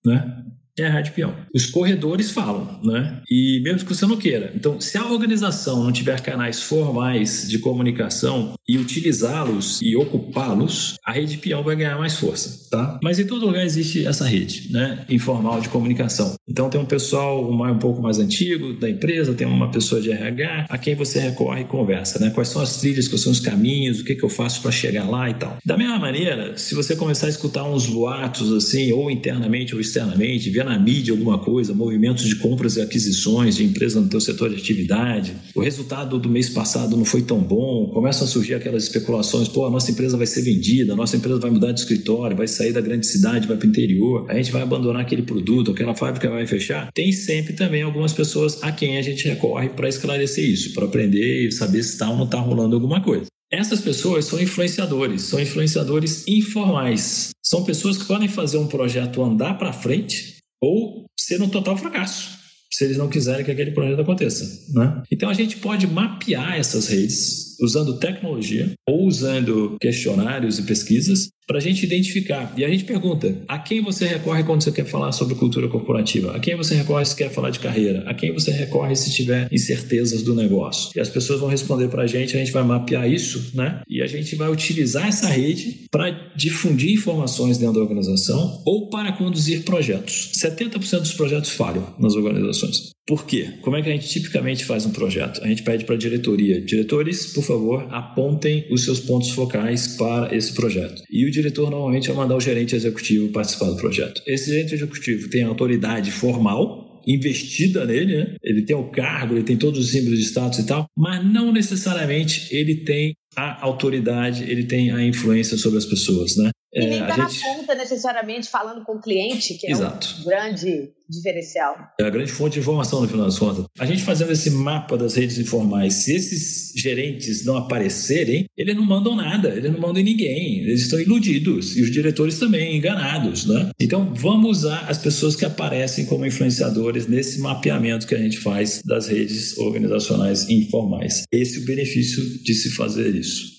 [0.06, 0.46] né?
[0.78, 1.34] é a rádio peão.
[1.54, 3.22] Os corredores falam, né?
[3.30, 4.52] E mesmo que você não queira.
[4.56, 11.12] Então, se a organização não tiver canais formais de comunicação e utilizá-los e ocupá-los, a
[11.12, 13.00] rede peão vai ganhar mais força, tá?
[13.04, 15.06] Mas em todo lugar existe essa rede, né?
[15.10, 16.36] Informal de comunicação.
[16.48, 20.68] Então, tem um pessoal um pouco mais antigo da empresa, tem uma pessoa de RH
[20.70, 22.30] a quem você recorre e conversa, né?
[22.32, 25.10] Quais são as trilhas, quais são os caminhos, o que, que eu faço para chegar
[25.10, 25.58] lá e tal.
[25.66, 30.50] Da mesma maneira, se você começar a escutar uns boatos assim, ou internamente ou externamente,
[30.50, 34.50] ver na mídia alguma coisa, movimentos de compras e aquisições de empresas no teu setor
[34.50, 38.84] de atividade, o resultado do mês passado não foi tão bom, começam a surgir aquelas
[38.84, 42.36] especulações, pô, a nossa empresa vai ser vendida, a nossa empresa vai mudar de escritório,
[42.36, 45.72] vai sair da grande cidade, vai para o interior, a gente vai abandonar aquele produto,
[45.72, 46.90] aquela fábrica vai fechar.
[46.94, 51.48] Tem sempre também algumas pessoas a quem a gente recorre para esclarecer isso, para aprender
[51.48, 53.26] e saber se está ou não está rolando alguma coisa.
[53.52, 57.30] Essas pessoas são influenciadores, são influenciadores informais.
[57.44, 62.38] São pessoas que podem fazer um projeto andar para frente ou ser um total fracasso,
[62.72, 64.46] se eles não quiserem que aquele projeto aconteça.
[64.74, 65.04] Né?
[65.12, 71.58] Então a gente pode mapear essas redes usando tecnologia ou usando questionários e pesquisas para
[71.58, 72.54] a gente identificar.
[72.58, 76.36] E a gente pergunta: a quem você recorre quando você quer falar sobre cultura corporativa?
[76.36, 78.04] A quem você recorre se quer falar de carreira?
[78.08, 80.92] A quem você recorre se tiver incertezas do negócio?
[80.96, 83.82] E as pessoas vão responder para a gente, a gente vai mapear isso, né?
[83.88, 89.12] E a gente vai utilizar essa rede para difundir informações dentro da organização ou para
[89.14, 90.32] conduzir projetos.
[90.36, 92.95] 70% dos projetos falham nas organizações.
[93.08, 93.50] Por quê?
[93.62, 95.44] Como é que a gente tipicamente faz um projeto?
[95.44, 100.36] A gente pede para a diretoria: diretores, por favor, apontem os seus pontos focais para
[100.36, 101.04] esse projeto.
[101.10, 104.22] E o diretor normalmente vai mandar o gerente executivo participar do projeto.
[104.26, 108.36] Esse gerente executivo tem autoridade formal investida nele, né?
[108.42, 111.52] Ele tem o cargo, ele tem todos os símbolos de status e tal, mas não
[111.52, 116.50] necessariamente ele tem a autoridade, ele tem a influência sobre as pessoas, né?
[116.76, 117.42] E nem está é, gente...
[117.42, 120.16] na ponta necessariamente falando com o cliente, que é Exato.
[120.20, 121.78] um grande diferencial.
[122.00, 123.66] É a grande fonte de informação, no final das contas.
[123.80, 128.84] A gente fazendo esse mapa das redes informais, se esses gerentes não aparecerem, eles não
[128.84, 133.46] mandam nada, eles não mandam em ninguém, eles estão iludidos, e os diretores também enganados,
[133.46, 133.70] né?
[133.80, 138.82] Então, vamos usar as pessoas que aparecem como influenciadores nesse mapeamento que a gente faz
[138.84, 141.24] das redes organizacionais informais.
[141.32, 143.55] Esse é o benefício de se fazer isso.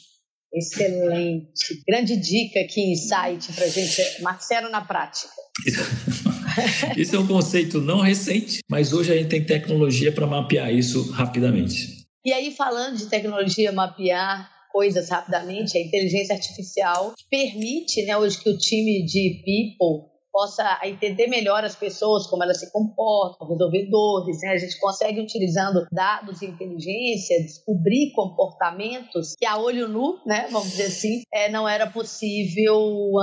[0.56, 1.82] Excelente.
[1.86, 4.22] Grande dica aqui, insight para gente.
[4.22, 5.28] Marcelo na prática.
[6.96, 11.10] isso é um conceito não recente, mas hoje a gente tem tecnologia para mapear isso
[11.10, 12.06] rapidamente.
[12.24, 18.48] E aí, falando de tecnologia, mapear coisas rapidamente, a inteligência artificial permite, né, hoje que
[18.48, 24.42] o time de people possa entender melhor as pessoas, como elas se comportam, resolver dores.
[24.42, 24.50] Né?
[24.50, 30.72] A gente consegue, utilizando dados e inteligência, descobrir comportamentos que a olho nu, né, vamos
[30.72, 32.76] dizer assim, é, não era possível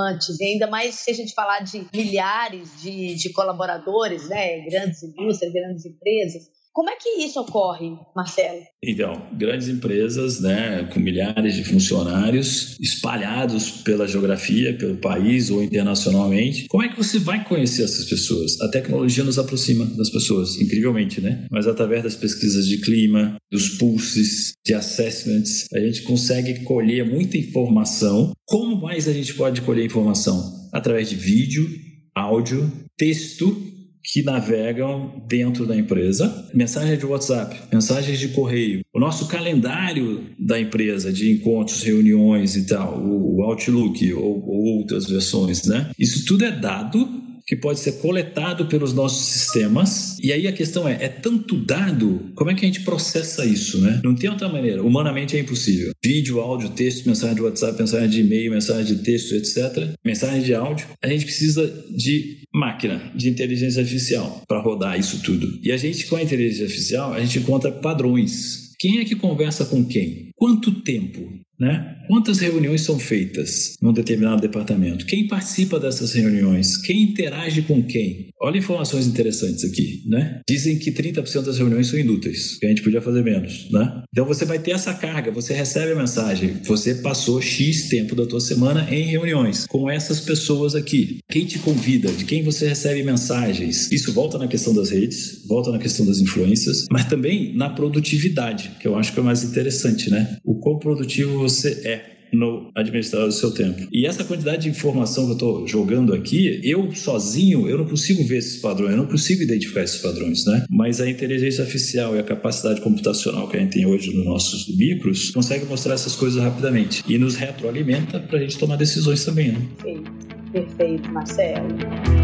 [0.08, 0.40] antes.
[0.40, 5.52] E ainda mais se a gente falar de milhares de, de colaboradores, né, grandes indústrias,
[5.52, 8.60] grandes empresas, como é que isso ocorre, Marcelo?
[8.82, 16.66] Então, grandes empresas, né, com milhares de funcionários espalhados pela geografia, pelo país ou internacionalmente.
[16.66, 18.60] Como é que você vai conhecer essas pessoas?
[18.60, 21.46] A tecnologia nos aproxima das pessoas, incrivelmente, né?
[21.48, 27.38] Mas através das pesquisas de clima, dos pulses, de assessments, a gente consegue colher muita
[27.38, 28.32] informação.
[28.44, 30.68] Como mais a gente pode colher informação?
[30.72, 31.68] Através de vídeo,
[32.16, 33.73] áudio, texto
[34.04, 40.60] que navegam dentro da empresa, mensagens de WhatsApp, mensagens de correio, o nosso calendário da
[40.60, 45.90] empresa de encontros, reuniões e tal, o Outlook ou, ou outras versões, né?
[45.98, 50.18] Isso tudo é dado que pode ser coletado pelos nossos sistemas.
[50.22, 53.80] E aí a questão é, é tanto dado, como é que a gente processa isso,
[53.80, 54.00] né?
[54.02, 55.92] Não tem outra maneira, humanamente é impossível.
[56.02, 59.94] Vídeo, áudio, texto, mensagem de WhatsApp, mensagem de e-mail, mensagem de texto, etc.
[60.04, 60.86] Mensagem de áudio.
[61.02, 65.58] A gente precisa de máquina, de inteligência artificial para rodar isso tudo.
[65.62, 68.64] E a gente com a inteligência artificial, a gente encontra padrões.
[68.78, 70.30] Quem é que conversa com quem?
[70.36, 71.43] Quanto tempo?
[71.58, 71.96] Né?
[72.08, 75.06] Quantas reuniões são feitas num determinado departamento?
[75.06, 76.76] Quem participa dessas reuniões?
[76.76, 78.28] Quem interage com quem?
[78.40, 80.40] Olha informações interessantes aqui, né?
[80.48, 84.02] Dizem que 30% das reuniões são inúteis, que a gente podia fazer menos, né?
[84.10, 88.26] Então você vai ter essa carga, você recebe a mensagem, você passou X tempo da
[88.26, 91.18] tua semana em reuniões com essas pessoas aqui.
[91.30, 93.90] Quem te convida, de quem você recebe mensagens?
[93.90, 98.72] Isso volta na questão das redes, volta na questão das influências, mas também na produtividade,
[98.80, 100.36] que eu acho que é mais interessante, né?
[100.44, 103.86] O quão produtivo você é no administrar o seu tempo.
[103.92, 108.24] E essa quantidade de informação que eu estou jogando aqui, eu sozinho, eu não consigo
[108.24, 110.64] ver esses padrões, eu não consigo identificar esses padrões, né?
[110.68, 114.66] Mas a inteligência artificial e a capacidade computacional que a gente tem hoje nos nossos
[114.76, 119.52] micros consegue mostrar essas coisas rapidamente e nos retroalimenta para a gente tomar decisões também,
[119.52, 119.62] né?
[119.80, 120.10] Perfeito,
[120.52, 122.23] perfeito, Marcelo.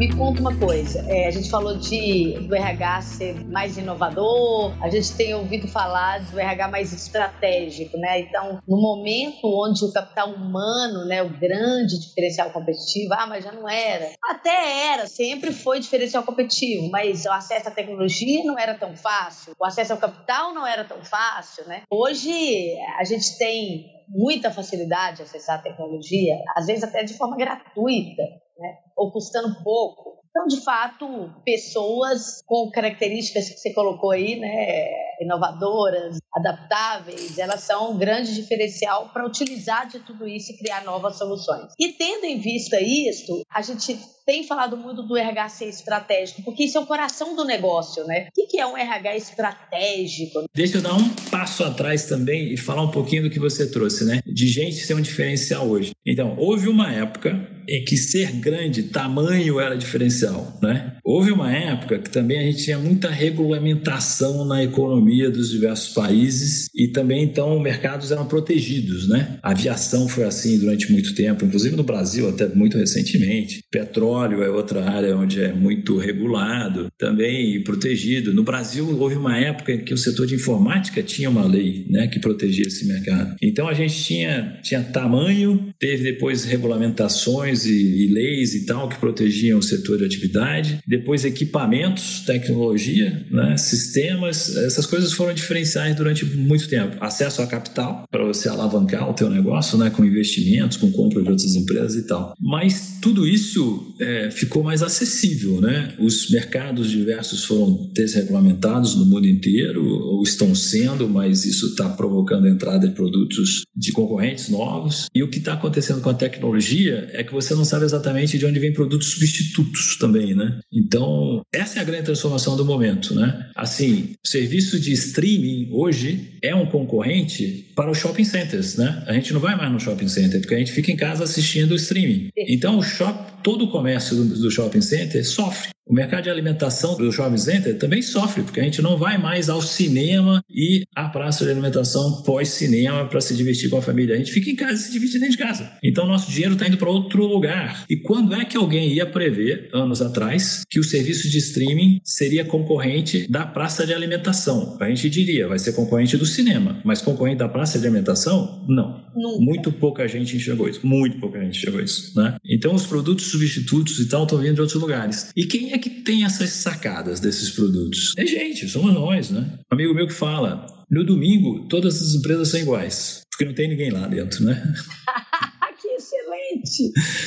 [0.00, 4.88] Me conta uma coisa, é, a gente falou de do RH ser mais inovador, a
[4.88, 8.20] gente tem ouvido falar do RH mais estratégico, né?
[8.20, 13.52] Então, no momento onde o capital humano, né, o grande diferencial competitivo, ah, mas já
[13.52, 14.10] não era.
[14.24, 19.52] Até era, sempre foi diferencial competitivo, mas o acesso à tecnologia não era tão fácil,
[19.60, 21.82] o acesso ao capital não era tão fácil, né?
[21.90, 27.36] Hoje a gente tem muita facilidade de acessar a tecnologia, às vezes até de forma
[27.36, 28.22] gratuita
[28.60, 28.76] né?
[28.96, 30.20] ou custando pouco.
[30.30, 34.88] Então, de fato, pessoas com características que você colocou aí, né,
[35.20, 41.16] inovadoras, adaptáveis, elas são um grande diferencial para utilizar de tudo isso e criar novas
[41.16, 41.72] soluções.
[41.78, 46.78] E tendo em vista isso, a gente tem falado muito do RH estratégico, porque isso
[46.78, 48.28] é o coração do negócio, né?
[48.28, 50.44] O que é um RH estratégico?
[50.54, 54.04] Deixa eu dar um passo atrás também e falar um pouquinho do que você trouxe,
[54.04, 54.20] né?
[54.24, 55.90] De gente ser um diferencial hoje.
[56.06, 60.94] Então, houve uma época em que ser grande, tamanho era diferencial, né?
[61.04, 66.68] Houve uma época que também a gente tinha muita regulamentação na economia dos diversos países
[66.74, 69.38] e também então mercados eram protegidos, né?
[69.42, 73.62] A aviação foi assim durante muito tempo, inclusive no Brasil até muito recentemente.
[73.70, 78.32] Petróleo petróleo é outra área onde é muito regulado, também protegido.
[78.32, 82.06] No Brasil, houve uma época em que o setor de informática tinha uma lei né,
[82.08, 83.36] que protegia esse mercado.
[83.42, 88.98] Então, a gente tinha, tinha tamanho, teve depois regulamentações e, e, leis e tal que
[88.98, 90.80] protegiam o setor de atividade.
[90.86, 94.56] Depois, equipamentos, tecnologia, né, sistemas.
[94.56, 96.96] Essas coisas foram diferenciais durante muito tempo.
[97.00, 101.30] Acesso a capital para você alavancar o teu negócio, né, com investimentos, com compra de
[101.30, 102.34] outras empresas e tal.
[102.40, 105.94] Mas tudo isso é, ficou mais acessível, né?
[105.98, 112.46] Os mercados diversos foram desregulamentados no mundo inteiro, ou estão sendo, mas isso está provocando
[112.46, 115.06] a entrada de produtos de concorrentes novos.
[115.14, 118.46] E o que está acontecendo com a tecnologia é que você não sabe exatamente de
[118.46, 120.60] onde vem produtos substitutos também, né?
[120.72, 123.50] Então, essa é a grande transformação do momento, né?
[123.54, 129.02] Assim, serviço de streaming hoje é um concorrente para os shopping centers, né?
[129.06, 131.72] A gente não vai mais no shopping center, porque a gente fica em casa assistindo
[131.72, 132.30] o streaming.
[132.36, 135.70] Então, o shop, todo o comércio do, do shopping center sofre.
[135.90, 139.48] O mercado de alimentação do shopping center também sofre, porque a gente não vai mais
[139.48, 144.14] ao cinema e à praça de alimentação pós-cinema para se divertir com a família.
[144.14, 145.72] A gente fica em casa e se divide dentro de casa.
[145.82, 147.84] Então, nosso dinheiro está indo para outro lugar.
[147.90, 152.44] E quando é que alguém ia prever, anos atrás, que o serviço de streaming seria
[152.44, 154.78] concorrente da praça de alimentação?
[154.80, 158.64] A gente diria, vai ser concorrente do cinema, mas concorrente da praça de alimentação?
[158.68, 159.04] Não.
[159.14, 159.44] Nunca.
[159.44, 160.86] Muito pouca gente enxergou isso.
[160.86, 162.16] Muito pouca gente enxergou isso.
[162.18, 162.36] Né?
[162.44, 165.30] Então, os produtos substitutos e tal estão vindo de outros lugares.
[165.36, 168.14] E quem é que tem essas sacadas desses produtos?
[168.16, 169.58] É gente, somos nós, né?
[169.70, 173.68] Um amigo meu que fala, no domingo todas as empresas são iguais, porque não tem
[173.68, 174.62] ninguém lá dentro, né?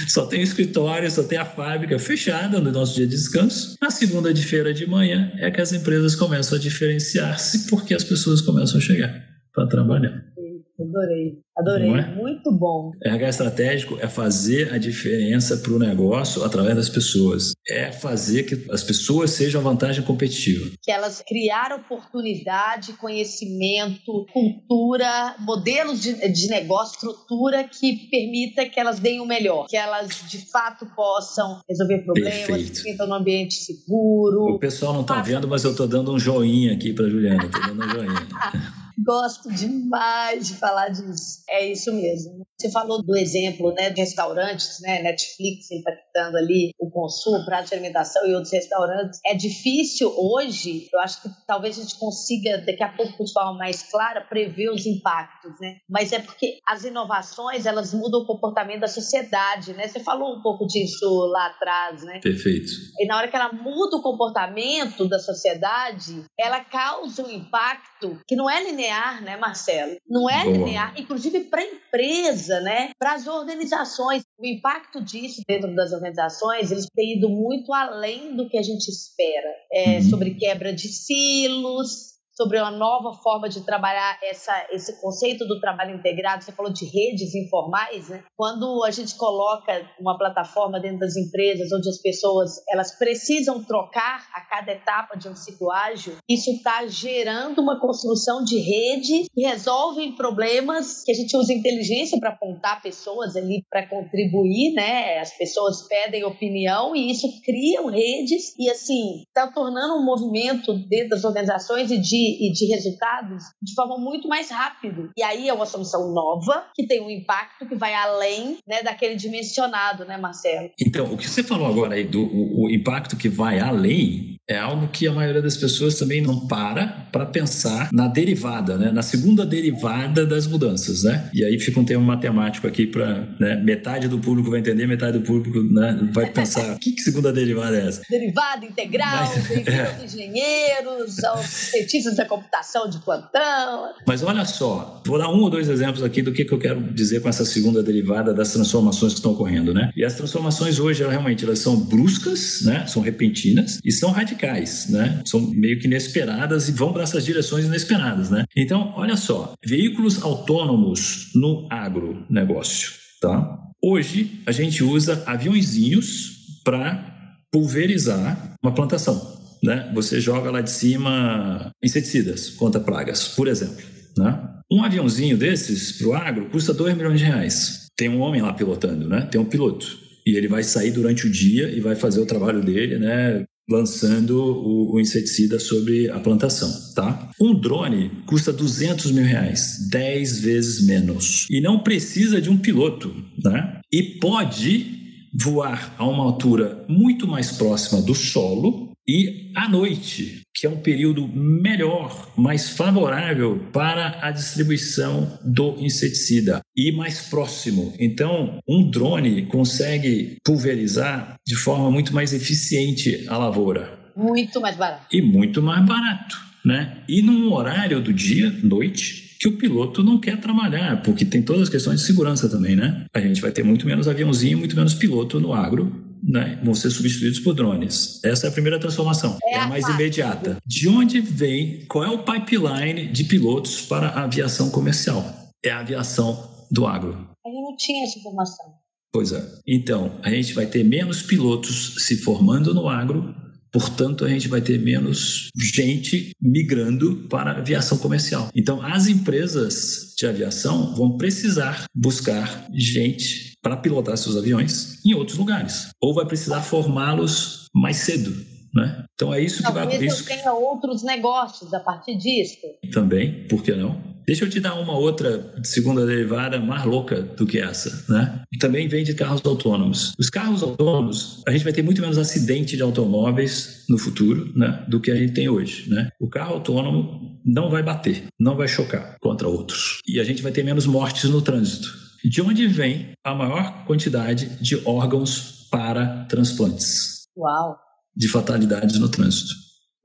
[0.07, 3.77] Só tem o escritório, só tem a fábrica fechada no nosso dia de descanso.
[3.81, 8.77] Na segunda-feira de manhã é que as empresas começam a diferenciar-se porque as pessoas começam
[8.77, 10.32] a chegar para trabalhar.
[10.79, 11.37] Adorei.
[11.55, 12.15] Adorei, é?
[12.15, 12.91] muito bom.
[13.03, 17.53] RH estratégico é fazer a diferença para o negócio através das pessoas.
[17.69, 20.71] É fazer que as pessoas sejam a vantagem competitiva.
[20.81, 28.99] Que elas criar oportunidade, conhecimento, cultura, modelos de, de negócio, estrutura que permita que elas
[28.99, 29.67] deem o melhor.
[29.67, 34.55] Que elas, de fato, possam resolver problemas, que sintam num ambiente seguro.
[34.55, 37.45] O pessoal não está vendo, mas eu estou dando um joinha aqui para Juliana.
[37.45, 38.73] Estou dando um joinha.
[38.97, 41.43] Gosto demais de falar disso.
[41.49, 42.45] É isso mesmo.
[42.63, 47.73] Você falou do exemplo né, de restaurantes, né, Netflix impactando ali o consumo, prato de
[47.73, 49.19] alimentação e outros restaurantes.
[49.25, 53.57] É difícil hoje, eu acho que talvez a gente consiga, daqui a pouco, de forma
[53.57, 55.75] mais clara, prever os impactos, né?
[55.89, 59.89] Mas é porque as inovações, elas mudam o comportamento da sociedade, né?
[59.89, 62.21] Você falou um pouco disso lá atrás, né?
[62.21, 62.71] Perfeito.
[62.97, 68.37] E na hora que ela muda o comportamento da sociedade, ela causa um impacto que
[68.37, 69.97] não é linear, né, Marcelo?
[70.07, 70.57] Não é Boa.
[70.57, 74.23] linear, inclusive para a empresa né, para as organizações.
[74.37, 78.89] O impacto disso dentro das organizações, eles têm ido muito além do que a gente
[78.89, 80.01] espera, é, uhum.
[80.03, 85.95] sobre quebra de silos, sobre uma nova forma de trabalhar essa, esse conceito do trabalho
[85.95, 86.43] integrado.
[86.43, 88.23] Você falou de redes informais, né?
[88.35, 94.27] Quando a gente coloca uma plataforma dentro das empresas onde as pessoas elas precisam trocar
[94.33, 99.41] a cada etapa de um ciclo ágil, isso está gerando uma construção de rede que
[99.41, 105.19] resolve problemas que a gente usa inteligência para apontar pessoas ali para contribuir, né?
[105.19, 111.09] As pessoas pedem opinião e isso cria redes e assim está tornando um movimento dentro
[111.09, 115.09] das organizações e de e de resultados de forma muito mais rápido.
[115.17, 119.15] E aí é uma solução nova que tem um impacto que vai além né, daquele
[119.15, 120.69] dimensionado, né, Marcelo?
[120.79, 124.57] Então, o que você falou agora aí do o, o impacto que vai além é
[124.57, 128.91] algo que a maioria das pessoas também não para para pensar na derivada, né?
[128.91, 131.03] na segunda derivada das mudanças.
[131.03, 131.29] Né?
[131.33, 133.55] E aí fica um termo matemático aqui para né?
[133.55, 136.09] metade do público vai entender, metade do público né?
[136.11, 138.01] vai pensar: o que, que segunda derivada é essa?
[138.09, 140.03] Derivada integral, Mas, é.
[140.03, 143.91] engenheiros, aos cientistas da computação de plantão.
[144.05, 146.81] Mas olha só, vou dar um ou dois exemplos aqui do que, que eu quero
[146.93, 149.73] dizer com essa segunda derivada das transformações que estão ocorrendo.
[149.73, 149.91] Né?
[149.95, 152.85] E as transformações hoje, elas, realmente, elas são bruscas, né?
[152.87, 155.21] são repentinas e são radicais radicais, né?
[155.25, 158.45] São meio que inesperadas e vão para essas direções inesperadas, né?
[158.55, 162.91] Então, olha só, veículos autônomos no agronegócio,
[163.21, 163.57] tá?
[163.81, 167.11] Hoje a gente usa aviãozinhos para
[167.51, 169.91] pulverizar uma plantação, né?
[169.93, 173.83] Você joga lá de cima inseticidas contra pragas, por exemplo,
[174.17, 174.49] né?
[174.71, 177.87] Um aviãozinho desses para o agro custa 2 milhões de reais.
[177.95, 179.21] Tem um homem lá pilotando, né?
[179.29, 182.61] Tem um piloto e ele vai sair durante o dia e vai fazer o trabalho
[182.61, 183.43] dele, né?
[183.69, 187.31] Lançando o, o, inseticida sobre a plantação, tá?
[187.39, 191.47] Um drone custa 200 mil reais, 10 vezes menos.
[191.49, 193.79] E não precisa de um piloto, né?
[193.91, 195.01] E pode
[195.33, 200.77] voar a uma altura muito mais próxima do solo e à noite, que é um
[200.77, 207.93] período melhor, mais favorável para a distribuição do inseticida e mais próximo.
[207.99, 213.99] Então, um drone consegue pulverizar de forma muito mais eficiente a lavoura.
[214.15, 215.05] Muito mais barato.
[215.11, 216.99] E muito mais barato, né?
[217.09, 221.63] E num horário do dia, noite, que o piloto não quer trabalhar, porque tem todas
[221.63, 223.03] as questões de segurança também, né?
[223.13, 226.89] A gente vai ter muito menos aviãozinho, muito menos piloto no agro, né, vão ser
[226.89, 228.19] substituídos por drones.
[228.23, 230.57] Essa é a primeira transformação, é, é a mais imediata.
[230.65, 235.23] De onde vem, qual é o pipeline de pilotos para a aviação comercial?
[235.63, 237.27] É a aviação do agro.
[237.45, 238.65] Eu não tinha essa informação.
[239.11, 239.43] Pois é.
[239.67, 243.35] Então, a gente vai ter menos pilotos se formando no agro
[243.73, 248.49] Portanto, a gente vai ter menos gente migrando para a aviação comercial.
[248.55, 255.37] Então, as empresas de aviação vão precisar buscar gente para pilotar seus aviões em outros
[255.37, 255.89] lugares.
[256.01, 258.31] Ou vai precisar formá-los mais cedo.
[258.75, 259.05] Né?
[259.13, 262.57] Então é isso que Talvez vai isso tenha outros negócios a partir disso.
[262.91, 264.13] Também, por que não?
[264.25, 268.41] Deixa eu te dar uma outra segunda derivada mais louca do que essa, né?
[268.59, 270.13] Também vem de carros autônomos.
[270.17, 274.85] Os carros autônomos, a gente vai ter muito menos acidente de automóveis no futuro, né,
[274.87, 276.09] do que a gente tem hoje, né?
[276.19, 279.99] O carro autônomo não vai bater, não vai chocar contra outros.
[280.07, 282.02] E a gente vai ter menos mortes no trânsito.
[282.23, 287.23] De onde vem a maior quantidade de órgãos para transplantes?
[287.37, 287.77] Uau!
[288.15, 289.53] De fatalidades no trânsito.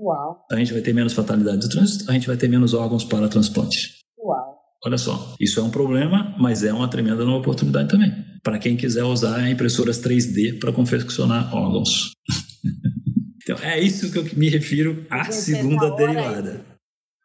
[0.00, 0.44] Uau!
[0.50, 3.28] A gente vai ter menos fatalidades no trânsito, a gente vai ter menos órgãos para
[3.28, 3.98] transplante.
[4.18, 4.58] Uau.
[4.84, 8.12] Olha só, isso é um problema, mas é uma tremenda nova oportunidade também.
[8.42, 12.12] Para quem quiser usar impressoras 3D para confeccionar órgãos.
[13.42, 16.66] então, é isso que eu me refiro à segunda derivada.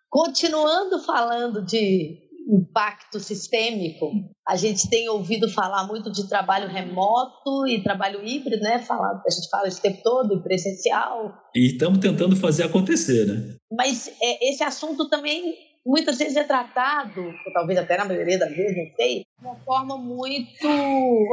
[0.08, 4.12] Continuando falando de impacto sistêmico,
[4.48, 8.80] a gente tem ouvido falar muito de trabalho remoto e trabalho híbrido, né?
[8.80, 11.34] Fala, a gente fala esse tempo todo, presencial.
[11.56, 13.56] E estamos tentando fazer acontecer, né?
[13.72, 18.56] Mas é, esse assunto também muitas vezes é tratado, ou talvez até na maioria das
[18.56, 20.68] vezes, não sei, de uma forma muito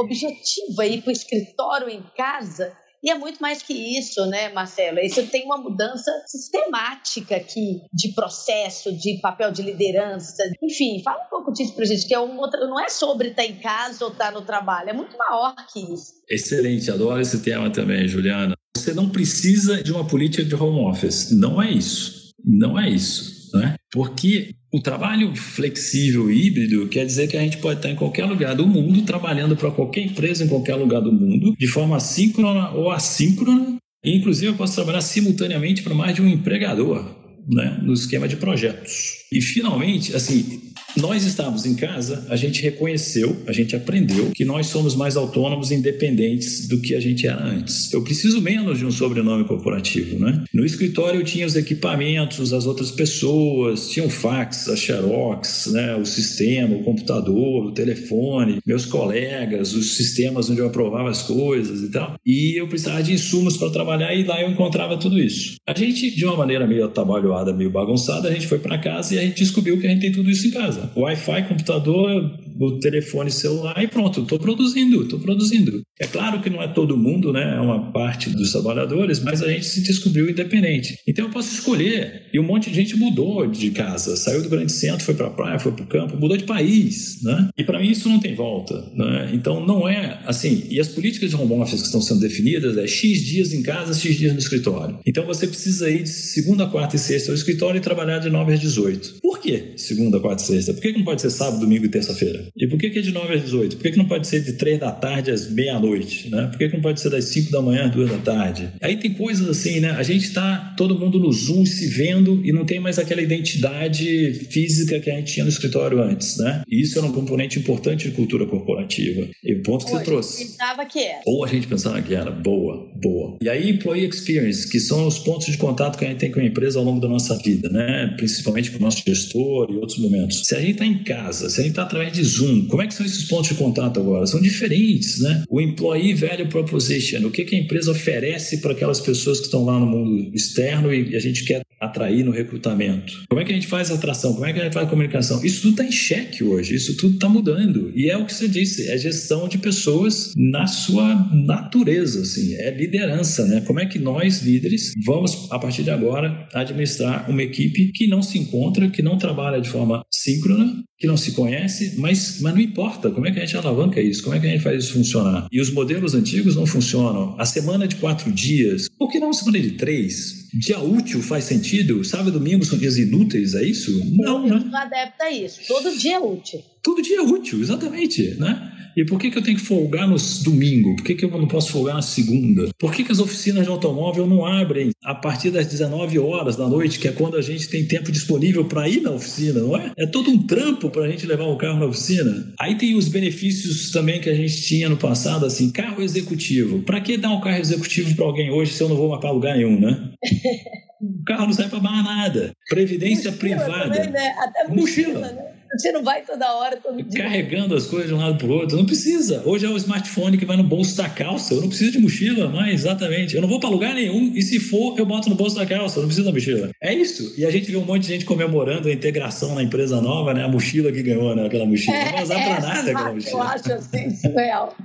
[0.01, 2.77] objetiva, ir para o escritório em casa.
[3.03, 5.01] E é muito mais que isso, né, Marcela?
[5.03, 10.43] Isso tem uma mudança sistemática aqui de processo, de papel de liderança.
[10.63, 13.45] Enfim, fala um pouco disso para gente, que é um outro, não é sobre estar
[13.45, 16.13] em casa ou estar no trabalho, é muito maior que isso.
[16.29, 18.55] Excelente, adoro esse tema também, Juliana.
[18.77, 21.31] Você não precisa de uma política de home office.
[21.33, 22.31] Não é isso.
[22.45, 23.75] Não é isso né?
[23.91, 28.25] Porque o trabalho flexível e híbrido quer dizer que a gente pode estar em qualquer
[28.25, 32.71] lugar do mundo, trabalhando para qualquer empresa em qualquer lugar do mundo, de forma síncrona
[32.71, 33.77] ou assíncrona.
[34.05, 37.05] E, inclusive, eu posso trabalhar simultaneamente para mais de um empregador,
[37.49, 37.81] né?
[37.83, 39.27] no esquema de projetos.
[39.33, 44.67] E, finalmente, assim, nós estávamos em casa, a gente reconheceu, a gente aprendeu que nós
[44.67, 47.93] somos mais autônomos e independentes do que a gente era antes.
[47.93, 50.45] Eu preciso menos de um sobrenome corporativo, né?
[50.53, 55.95] No escritório eu tinha os equipamentos, as outras pessoas, tinha o fax, a xerox, né?
[55.97, 61.83] o sistema, o computador, o telefone, meus colegas, os sistemas onde eu aprovava as coisas
[61.83, 62.17] e tal.
[62.25, 65.57] E eu precisava de insumos para trabalhar e lá eu encontrava tudo isso.
[65.69, 69.19] A gente, de uma maneira meio atabalhoada, meio bagunçada, a gente foi para casa e
[69.19, 70.80] a gente descobriu que a gente tem tudo isso em casa.
[70.95, 75.81] Wi-Fi, computador, o telefone celular e pronto, estou produzindo, estou produzindo.
[75.99, 77.57] É claro que não é todo mundo, né?
[77.57, 80.97] É uma parte dos trabalhadores, mas a gente se descobriu independente.
[81.09, 82.29] Então eu posso escolher.
[82.33, 85.31] E um monte de gente mudou de casa, saiu do grande centro, foi para a
[85.31, 87.49] praia, foi para o campo, mudou de país, né?
[87.57, 89.31] E para mim isso não tem volta, né?
[89.33, 90.65] Então não é assim.
[90.71, 93.99] E as políticas de home office que estão sendo definidas é X dias em casa,
[93.99, 94.99] X dias no escritório.
[95.07, 98.53] Então você precisa ir de segunda, quarta e sexta ao escritório e trabalhar de 9
[98.53, 99.17] às 18.
[99.23, 100.75] Por que segunda, quarta e sexta?
[100.75, 102.50] Por que não pode ser sábado, domingo e terça-feira?
[102.57, 103.77] E por que, que é de 9 às 18?
[103.77, 106.31] Por que, que não pode ser de 3 da tarde às meia-noite?
[106.31, 106.47] Né?
[106.47, 108.69] Por que, que não pode ser das 5 da manhã às 2 da tarde?
[108.81, 109.91] Aí tem coisas assim, né?
[109.91, 114.35] A gente está todo mundo no Zoom se vendo e não tem mais aquela identidade
[114.51, 116.63] física que a gente tinha no escritório antes, né?
[116.69, 119.29] E isso era um componente importante de cultura corporativa.
[119.43, 120.45] E o ponto que você trouxe.
[120.47, 121.21] pensava que era.
[121.27, 122.31] Ou a gente pensava que era.
[122.31, 123.39] Boa, boa.
[123.43, 126.41] E aí, employee experience, que são os pontos de contato que a gente tem com
[126.41, 128.15] a empresa ao longo da nossa vida, né?
[128.17, 130.43] Principalmente com o nosso gestor e outros momentos.
[130.45, 132.87] Se a gente está em casa, se a gente está através de Zoom, como é
[132.87, 134.27] que são esses pontos de contato agora?
[134.27, 135.45] São diferentes, né?
[135.49, 139.65] O Employee Value Proposition, o que, que a empresa oferece para aquelas pessoas que estão
[139.65, 143.25] lá no mundo externo e a gente quer atrair no recrutamento?
[143.29, 144.35] Como é que a gente faz atração?
[144.35, 145.45] Como é que a gente faz a comunicação?
[145.45, 147.91] Isso tudo está em xeque hoje, isso tudo está mudando.
[147.95, 152.71] E é o que você disse, é gestão de pessoas na sua natureza, assim, é
[152.71, 153.63] liderança, né?
[153.63, 158.23] Como é que nós, líderes, vamos, a partir de agora, administrar uma equipe que não
[158.23, 162.61] se encontra, que não trabalha de forma síncrona, que não se conhece, mas, mas não
[162.61, 163.11] importa.
[163.11, 164.23] Como é que a gente alavanca isso?
[164.23, 165.49] Como é que a gente faz isso funcionar?
[165.51, 167.35] E os modelos antigos não funcionam.
[167.39, 170.51] A semana de quatro dias, por que não uma semana de três?
[170.53, 172.05] Dia útil faz sentido?
[172.05, 173.99] Sábado e domingo são dias inúteis, é isso?
[174.15, 174.69] Não, eu né?
[174.71, 175.61] Eu adepto a isso.
[175.67, 176.61] Todo dia é útil.
[176.83, 178.71] Todo dia é útil, exatamente, né?
[178.97, 180.97] E por que, que eu tenho que folgar no domingo?
[180.97, 182.69] Por que, que eu não posso folgar na segunda?
[182.79, 186.69] Por que, que as oficinas de automóvel não abrem a partir das 19 horas da
[186.69, 189.93] noite, que é quando a gente tem tempo disponível para ir na oficina, não é?
[189.97, 192.53] É todo um trampo para a gente levar o carro na oficina.
[192.59, 196.83] Aí tem os benefícios também que a gente tinha no passado, assim, carro executivo.
[196.83, 199.57] Para que dar um carro executivo para alguém hoje se eu não vou para lugar
[199.57, 200.11] nenhum, né?
[201.01, 202.53] o carro não serve para mais nada.
[202.69, 203.95] Previdência mochila privada.
[203.95, 204.35] Também, né?
[204.39, 205.21] Até mochila.
[205.21, 205.33] mochila.
[205.33, 205.60] Né?
[205.77, 207.23] Você não vai toda hora, todo dia.
[207.23, 208.77] Carregando as coisas de um lado para o outro.
[208.77, 209.43] Não precisa.
[209.45, 211.55] Hoje é o smartphone que vai no bolso da calça.
[211.55, 213.37] Eu não preciso de mochila mais, exatamente.
[213.37, 214.33] Eu não vou para lugar nenhum.
[214.35, 215.99] E se for, eu boto no bolso da calça.
[215.99, 216.71] Eu não preciso da mochila.
[216.81, 217.35] É isso.
[217.37, 220.45] E a gente vê um monte de gente comemorando a integração na empresa nova, né?
[220.45, 221.47] A mochila que ganhou, né?
[221.47, 221.97] Aquela mochila.
[221.97, 223.33] É, não vai usar para é, nada aquela mochila.
[223.33, 224.77] Eu acho assim, surreal.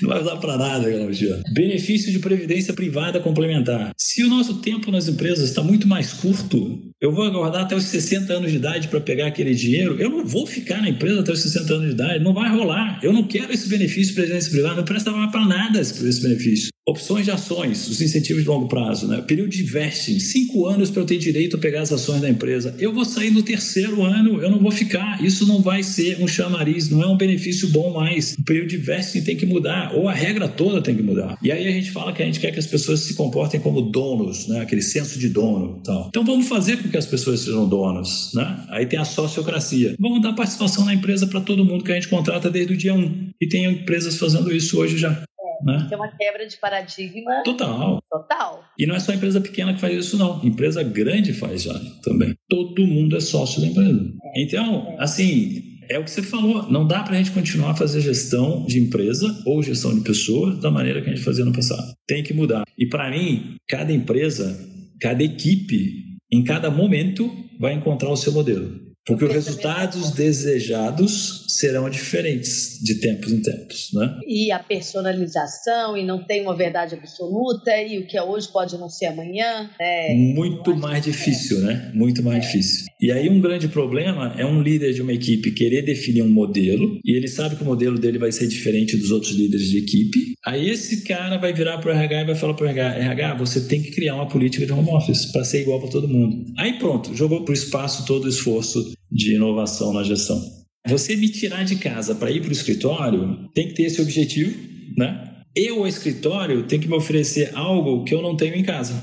[0.00, 1.10] Não vai usar para nada aquela.
[1.52, 3.92] Benefício de previdência privada complementar.
[3.96, 7.84] Se o nosso tempo nas empresas está muito mais curto, eu vou aguardar até os
[7.84, 9.96] 60 anos de idade para pegar aquele dinheiro.
[10.00, 12.24] Eu não vou ficar na empresa até os 60 anos de idade.
[12.24, 12.98] Não vai rolar.
[13.02, 14.76] Eu não quero esse benefício de previdência privada.
[14.76, 16.71] Não presta para nada esse benefício.
[16.84, 19.22] Opções de ações, os incentivos de longo prazo, né?
[19.22, 22.74] período de vesting, cinco anos para eu ter direito a pegar as ações da empresa.
[22.76, 25.24] Eu vou sair no terceiro ano, eu não vou ficar.
[25.24, 28.34] Isso não vai ser um chamariz, não é um benefício bom mais.
[28.36, 31.38] O período de vesting tem que mudar, ou a regra toda tem que mudar.
[31.40, 33.80] E aí a gente fala que a gente quer que as pessoas se comportem como
[33.82, 34.60] donos, né?
[34.60, 35.80] aquele senso de dono.
[35.84, 36.08] Tal.
[36.08, 38.32] Então vamos fazer com que as pessoas sejam donos.
[38.34, 38.66] Né?
[38.70, 39.94] Aí tem a sociocracia.
[40.00, 42.92] Vamos dar participação na empresa para todo mundo que a gente contrata desde o dia
[42.92, 43.30] 1.
[43.40, 45.22] E tem empresas fazendo isso hoje já.
[45.64, 45.86] Né?
[45.88, 47.42] Tem uma quebra de paradigma.
[47.44, 48.02] Total.
[48.10, 48.64] Total.
[48.78, 50.44] E não é só a empresa pequena que faz isso, não.
[50.44, 52.34] Empresa grande faz já também.
[52.48, 54.12] Todo mundo é sócio da empresa.
[54.36, 54.42] É.
[54.42, 58.00] Então, assim, é o que você falou, não dá para a gente continuar a fazer
[58.00, 61.92] gestão de empresa ou gestão de pessoas da maneira que a gente fazia no passado.
[62.06, 62.64] Tem que mudar.
[62.78, 64.58] E para mim, cada empresa,
[65.00, 68.91] cada equipe, em cada momento, vai encontrar o seu modelo.
[69.06, 74.18] Porque os resultados desejados serão diferentes de tempos em tempos, né?
[74.26, 78.78] E a personalização, e não tem uma verdade absoluta, e o que é hoje pode
[78.78, 79.68] não ser amanhã.
[79.78, 80.14] Né?
[80.14, 81.64] Muito mais difícil, é.
[81.64, 81.92] né?
[81.94, 82.46] Muito mais é.
[82.46, 82.86] difícil.
[83.00, 87.00] E aí um grande problema é um líder de uma equipe querer definir um modelo,
[87.04, 90.34] e ele sabe que o modelo dele vai ser diferente dos outros líderes de equipe.
[90.46, 93.34] Aí esse cara vai virar para o RH e vai falar para o RH, RH,
[93.34, 96.44] você tem que criar uma política de home office para ser igual para todo mundo.
[96.56, 100.40] Aí pronto, jogou para o espaço todo o esforço de inovação na gestão.
[100.88, 104.58] Você me tirar de casa para ir para o escritório tem que ter esse objetivo,
[104.96, 105.28] né?
[105.54, 108.94] Eu, o escritório, tem que me oferecer algo que eu não tenho em casa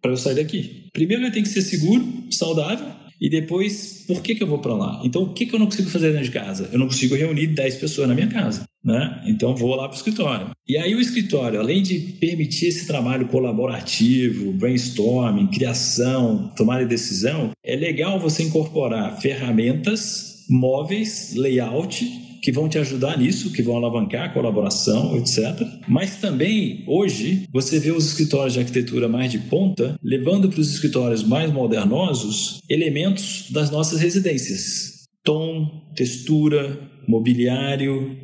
[0.00, 0.88] para eu sair daqui.
[0.92, 2.86] Primeiro, ele tem que ser seguro, saudável,
[3.20, 5.00] e depois, por que, que eu vou para lá?
[5.04, 6.68] Então, o que, que eu não consigo fazer dentro de casa?
[6.72, 8.64] Eu não consigo reunir 10 pessoas na minha casa.
[8.84, 9.24] Né?
[9.26, 10.50] Então vou lá para o escritório.
[10.68, 17.50] E aí o escritório, além de permitir esse trabalho colaborativo, brainstorming, criação, tomada de decisão,
[17.64, 24.26] é legal você incorporar ferramentas, móveis, layout que vão te ajudar nisso, que vão alavancar
[24.26, 25.66] a colaboração, etc.
[25.88, 30.70] Mas também, hoje, você vê os escritórios de arquitetura mais de ponta levando para os
[30.72, 35.08] escritórios mais modernosos elementos das nossas residências.
[35.24, 36.78] Tom, textura,
[37.08, 38.16] mobiliário,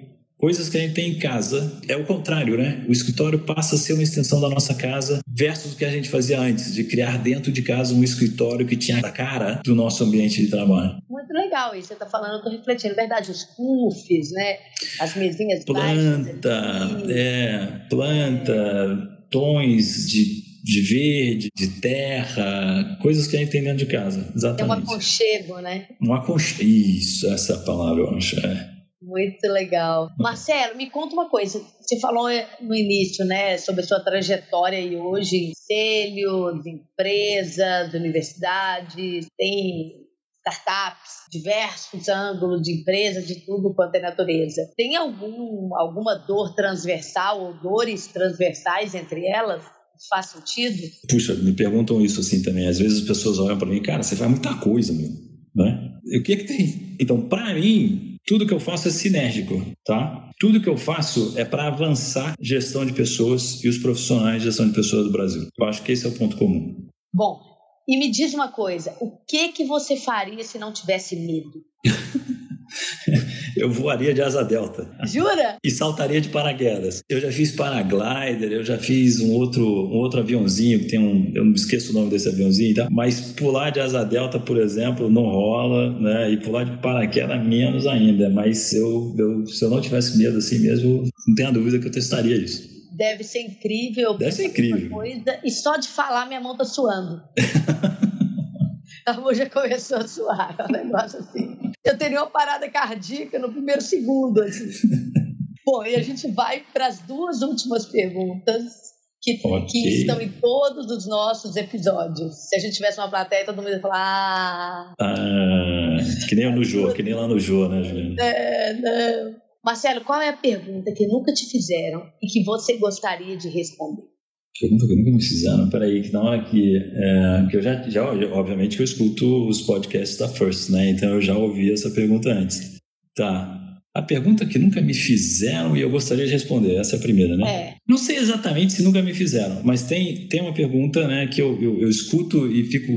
[0.43, 1.81] coisas que a gente tem em casa.
[1.87, 2.85] É o contrário, né?
[2.89, 6.09] O escritório passa a ser uma extensão da nossa casa versus o que a gente
[6.09, 10.03] fazia antes, de criar dentro de casa um escritório que tinha a cara do nosso
[10.03, 11.01] ambiente de trabalho.
[11.09, 12.97] Muito legal isso, você está falando, eu estou refletindo.
[12.97, 14.57] Verdade, os puffs, né?
[14.99, 19.29] As mesinhas Planta, é, planta, é.
[19.31, 24.31] tons de de verde, de terra, coisas que a gente tem dentro de casa.
[24.35, 24.63] Exatamente.
[24.63, 25.89] É um aconchego, né?
[26.01, 26.63] Um aconchego.
[26.63, 28.39] Isso, essa é palavra, eu acho.
[28.39, 28.72] É.
[29.13, 30.11] Muito legal.
[30.19, 31.63] Marcelo, me conta uma coisa.
[31.83, 32.29] Você falou
[32.63, 40.03] no início, né, sobre a sua trajetória e hoje em conselhos, empresas, universidades, tem
[40.39, 44.63] startups, diversos ângulos de empresas, de tudo quanto é natureza.
[44.77, 49.63] Tem algum, alguma dor transversal ou dores transversais entre elas?
[50.09, 50.83] Faz sentido?
[51.09, 52.67] Puxa, me perguntam isso assim também.
[52.67, 55.11] Às vezes as pessoas olham para mim, cara, você faz muita coisa, meu.
[55.55, 55.93] Né?
[56.07, 56.97] E o que é que tem?
[56.99, 60.31] Então, para mim, tudo que eu faço é sinérgico, tá?
[60.39, 64.69] Tudo que eu faço é para avançar gestão de pessoas e os profissionais de gestão
[64.69, 65.49] de pessoas do Brasil.
[65.59, 66.87] Eu acho que esse é o ponto comum.
[67.13, 67.41] Bom,
[67.89, 71.65] e me diz uma coisa, o que que você faria se não tivesse medo?
[73.57, 74.89] eu voaria de asa delta.
[75.07, 75.57] Jura?
[75.63, 77.03] E saltaria de paraquedas.
[77.09, 81.31] Eu já fiz paraglider, eu já fiz um outro, um outro aviãozinho que tem um.
[81.35, 82.89] Eu não esqueço o nome desse aviãozinho, tá?
[82.91, 86.31] mas pular de asa delta, por exemplo, não rola, né?
[86.33, 88.31] E pular de paraquedas menos ainda.
[88.31, 91.87] Mas eu, eu, se eu não tivesse medo assim mesmo, não tenho a dúvida que
[91.87, 92.71] eu testaria isso.
[92.93, 94.17] Deve ser incrível.
[94.17, 94.91] Deve ser incrível.
[94.91, 97.23] Coisa, e só de falar, minha mão tá suando.
[99.07, 100.55] a mão já começou a suar.
[100.59, 101.72] É um negócio assim.
[101.85, 104.41] Eu teria uma parada cardíaca no primeiro segundo.
[104.43, 104.71] Assim.
[105.67, 109.67] Bom, e a gente vai para as duas últimas perguntas que, okay.
[109.67, 112.49] que, estão em todos os nossos episódios.
[112.49, 114.95] Se a gente tivesse uma plateia, todo mundo ia falar.
[115.01, 118.23] Ah, ah que nem no Jô, que nem lá no Jô, né, Juliana?
[118.23, 119.43] É, não.
[119.65, 124.12] Marcelo, qual é a pergunta que nunca te fizeram e que você gostaria de responder?
[124.61, 125.71] Pergunta que nunca me fizeram.
[125.71, 129.63] Peraí, que na hora que, é, que eu já, já, obviamente que eu escuto os
[129.63, 130.91] podcasts da First, né?
[130.91, 132.79] Então eu já ouvi essa pergunta antes.
[133.15, 133.59] Tá.
[133.95, 137.37] A pergunta que nunca me fizeram e eu gostaria de responder, essa é a primeira,
[137.37, 137.47] né?
[137.47, 137.75] É.
[137.87, 141.61] Não sei exatamente se nunca me fizeram, mas tem, tem uma pergunta né, que eu,
[141.61, 142.91] eu, eu escuto e fico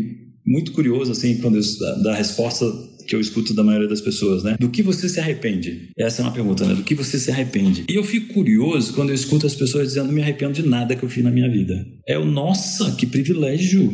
[0.46, 2.66] muito curioso assim quando eu, da, da resposta
[3.08, 4.56] que eu escuto da maioria das pessoas, né?
[4.60, 5.90] Do que você se arrepende?
[5.98, 6.74] Essa é uma pergunta, né?
[6.74, 7.86] Do que você se arrepende?
[7.90, 10.96] E eu fico curioso quando eu escuto as pessoas dizendo: não me arrependo de nada
[10.96, 11.86] que eu fiz na minha vida.
[12.08, 13.94] É o nossa, que privilégio!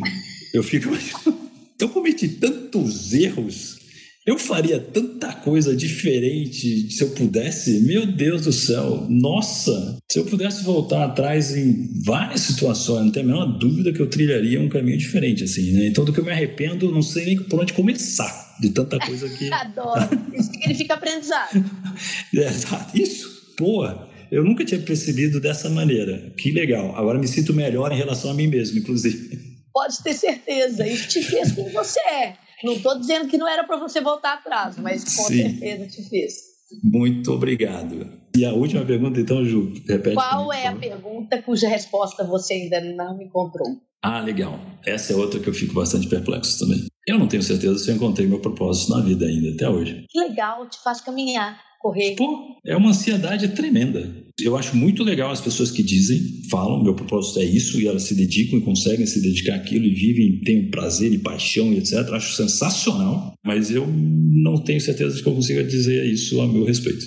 [0.52, 0.88] Eu fico
[1.80, 3.82] eu cometi tantos erros
[4.24, 7.80] eu faria tanta coisa diferente se eu pudesse.
[7.80, 9.98] Meu Deus do céu, nossa!
[10.08, 14.06] Se eu pudesse voltar atrás em várias situações, não tenho a menor dúvida que eu
[14.06, 15.88] trilharia um caminho diferente, assim, né?
[15.88, 19.28] Então, do que eu me arrependo, não sei nem por onde começar de tanta coisa
[19.28, 19.50] que.
[19.52, 20.08] Adoro!
[20.32, 21.64] Isso significa aprendizado.
[22.36, 23.84] é, isso, pô!
[24.30, 26.32] Eu nunca tinha percebido dessa maneira.
[26.38, 26.96] Que legal.
[26.96, 29.38] Agora me sinto melhor em relação a mim mesmo, inclusive.
[29.74, 30.86] Pode ter certeza.
[30.86, 32.34] Isso te fez quem você é.
[32.64, 35.42] Não estou dizendo que não era para você voltar atrás, mas com Sim.
[35.42, 36.34] certeza te fez.
[36.82, 38.08] Muito obrigado.
[38.34, 40.14] E a última pergunta, então, Ju, repete.
[40.14, 43.68] Qual mim, é a pergunta cuja resposta você ainda não encontrou?
[44.02, 44.58] Ah, legal.
[44.84, 46.86] Essa é outra que eu fico bastante perplexo também.
[47.06, 50.04] Eu não tenho certeza se eu encontrei meu propósito na vida ainda, até hoje.
[50.08, 52.14] Que legal, te faz caminhar correr.
[52.14, 54.08] Pô, é uma ansiedade tremenda.
[54.40, 58.04] Eu acho muito legal as pessoas que dizem, falam, meu propósito é isso, e elas
[58.04, 62.08] se dedicam e conseguem se dedicar àquilo e vivem, têm prazer e paixão e etc.
[62.12, 66.64] Acho sensacional, mas eu não tenho certeza de que eu consiga dizer isso a meu
[66.64, 67.04] respeito.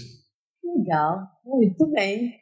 [0.78, 2.34] Legal, muito bem.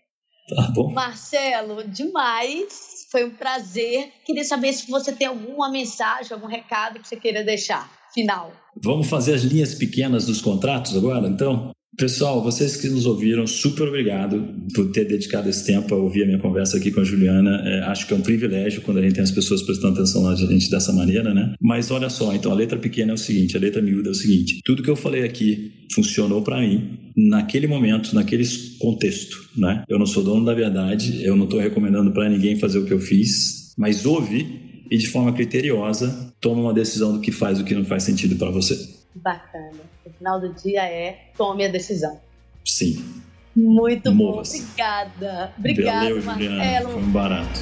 [0.48, 0.92] Tá bom.
[0.92, 3.08] Marcelo, demais.
[3.12, 4.12] Foi um prazer.
[4.26, 7.90] Queria saber se você tem alguma mensagem, algum recado que você queira deixar.
[8.14, 8.52] Final.
[8.84, 11.72] Vamos fazer as linhas pequenas dos contratos agora, então?
[11.98, 16.26] Pessoal, vocês que nos ouviram, super obrigado por ter dedicado esse tempo a ouvir a
[16.26, 17.62] minha conversa aqui com a Juliana.
[17.66, 20.36] É, acho que é um privilégio quando a gente tem as pessoas prestando atenção na
[20.36, 21.54] gente dessa maneira, né?
[21.62, 24.16] Mas olha só, então a letra pequena é o seguinte, a letra miúda é o
[24.16, 28.44] seguinte: tudo que eu falei aqui funcionou para mim naquele momento, naquele
[28.80, 29.84] contexto, né?
[29.88, 32.94] Eu não sou dono da verdade, eu não estou recomendando para ninguém fazer o que
[32.94, 37.62] eu fiz, mas ouve e de forma criteriosa toma uma decisão do que faz e
[37.62, 38.78] o que não faz sentido para você.
[39.16, 39.93] Bacana.
[40.24, 42.18] O final do dia é tome a decisão.
[42.64, 43.22] Sim.
[43.54, 44.40] Muito bom.
[44.40, 45.54] Obrigada.
[45.58, 46.90] Obrigada, Valeu, Marcelo.
[46.92, 47.60] Foi um barato.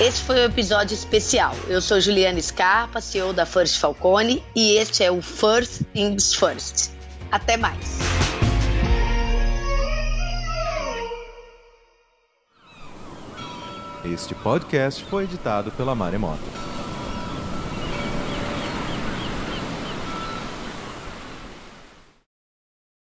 [0.00, 1.54] Esse foi o um episódio especial.
[1.68, 6.90] Eu sou Juliana Scarpa, CEO da First Falcone, e este é o First Things First.
[7.30, 8.00] Até mais.
[14.04, 16.75] Este podcast foi editado pela Maremoto.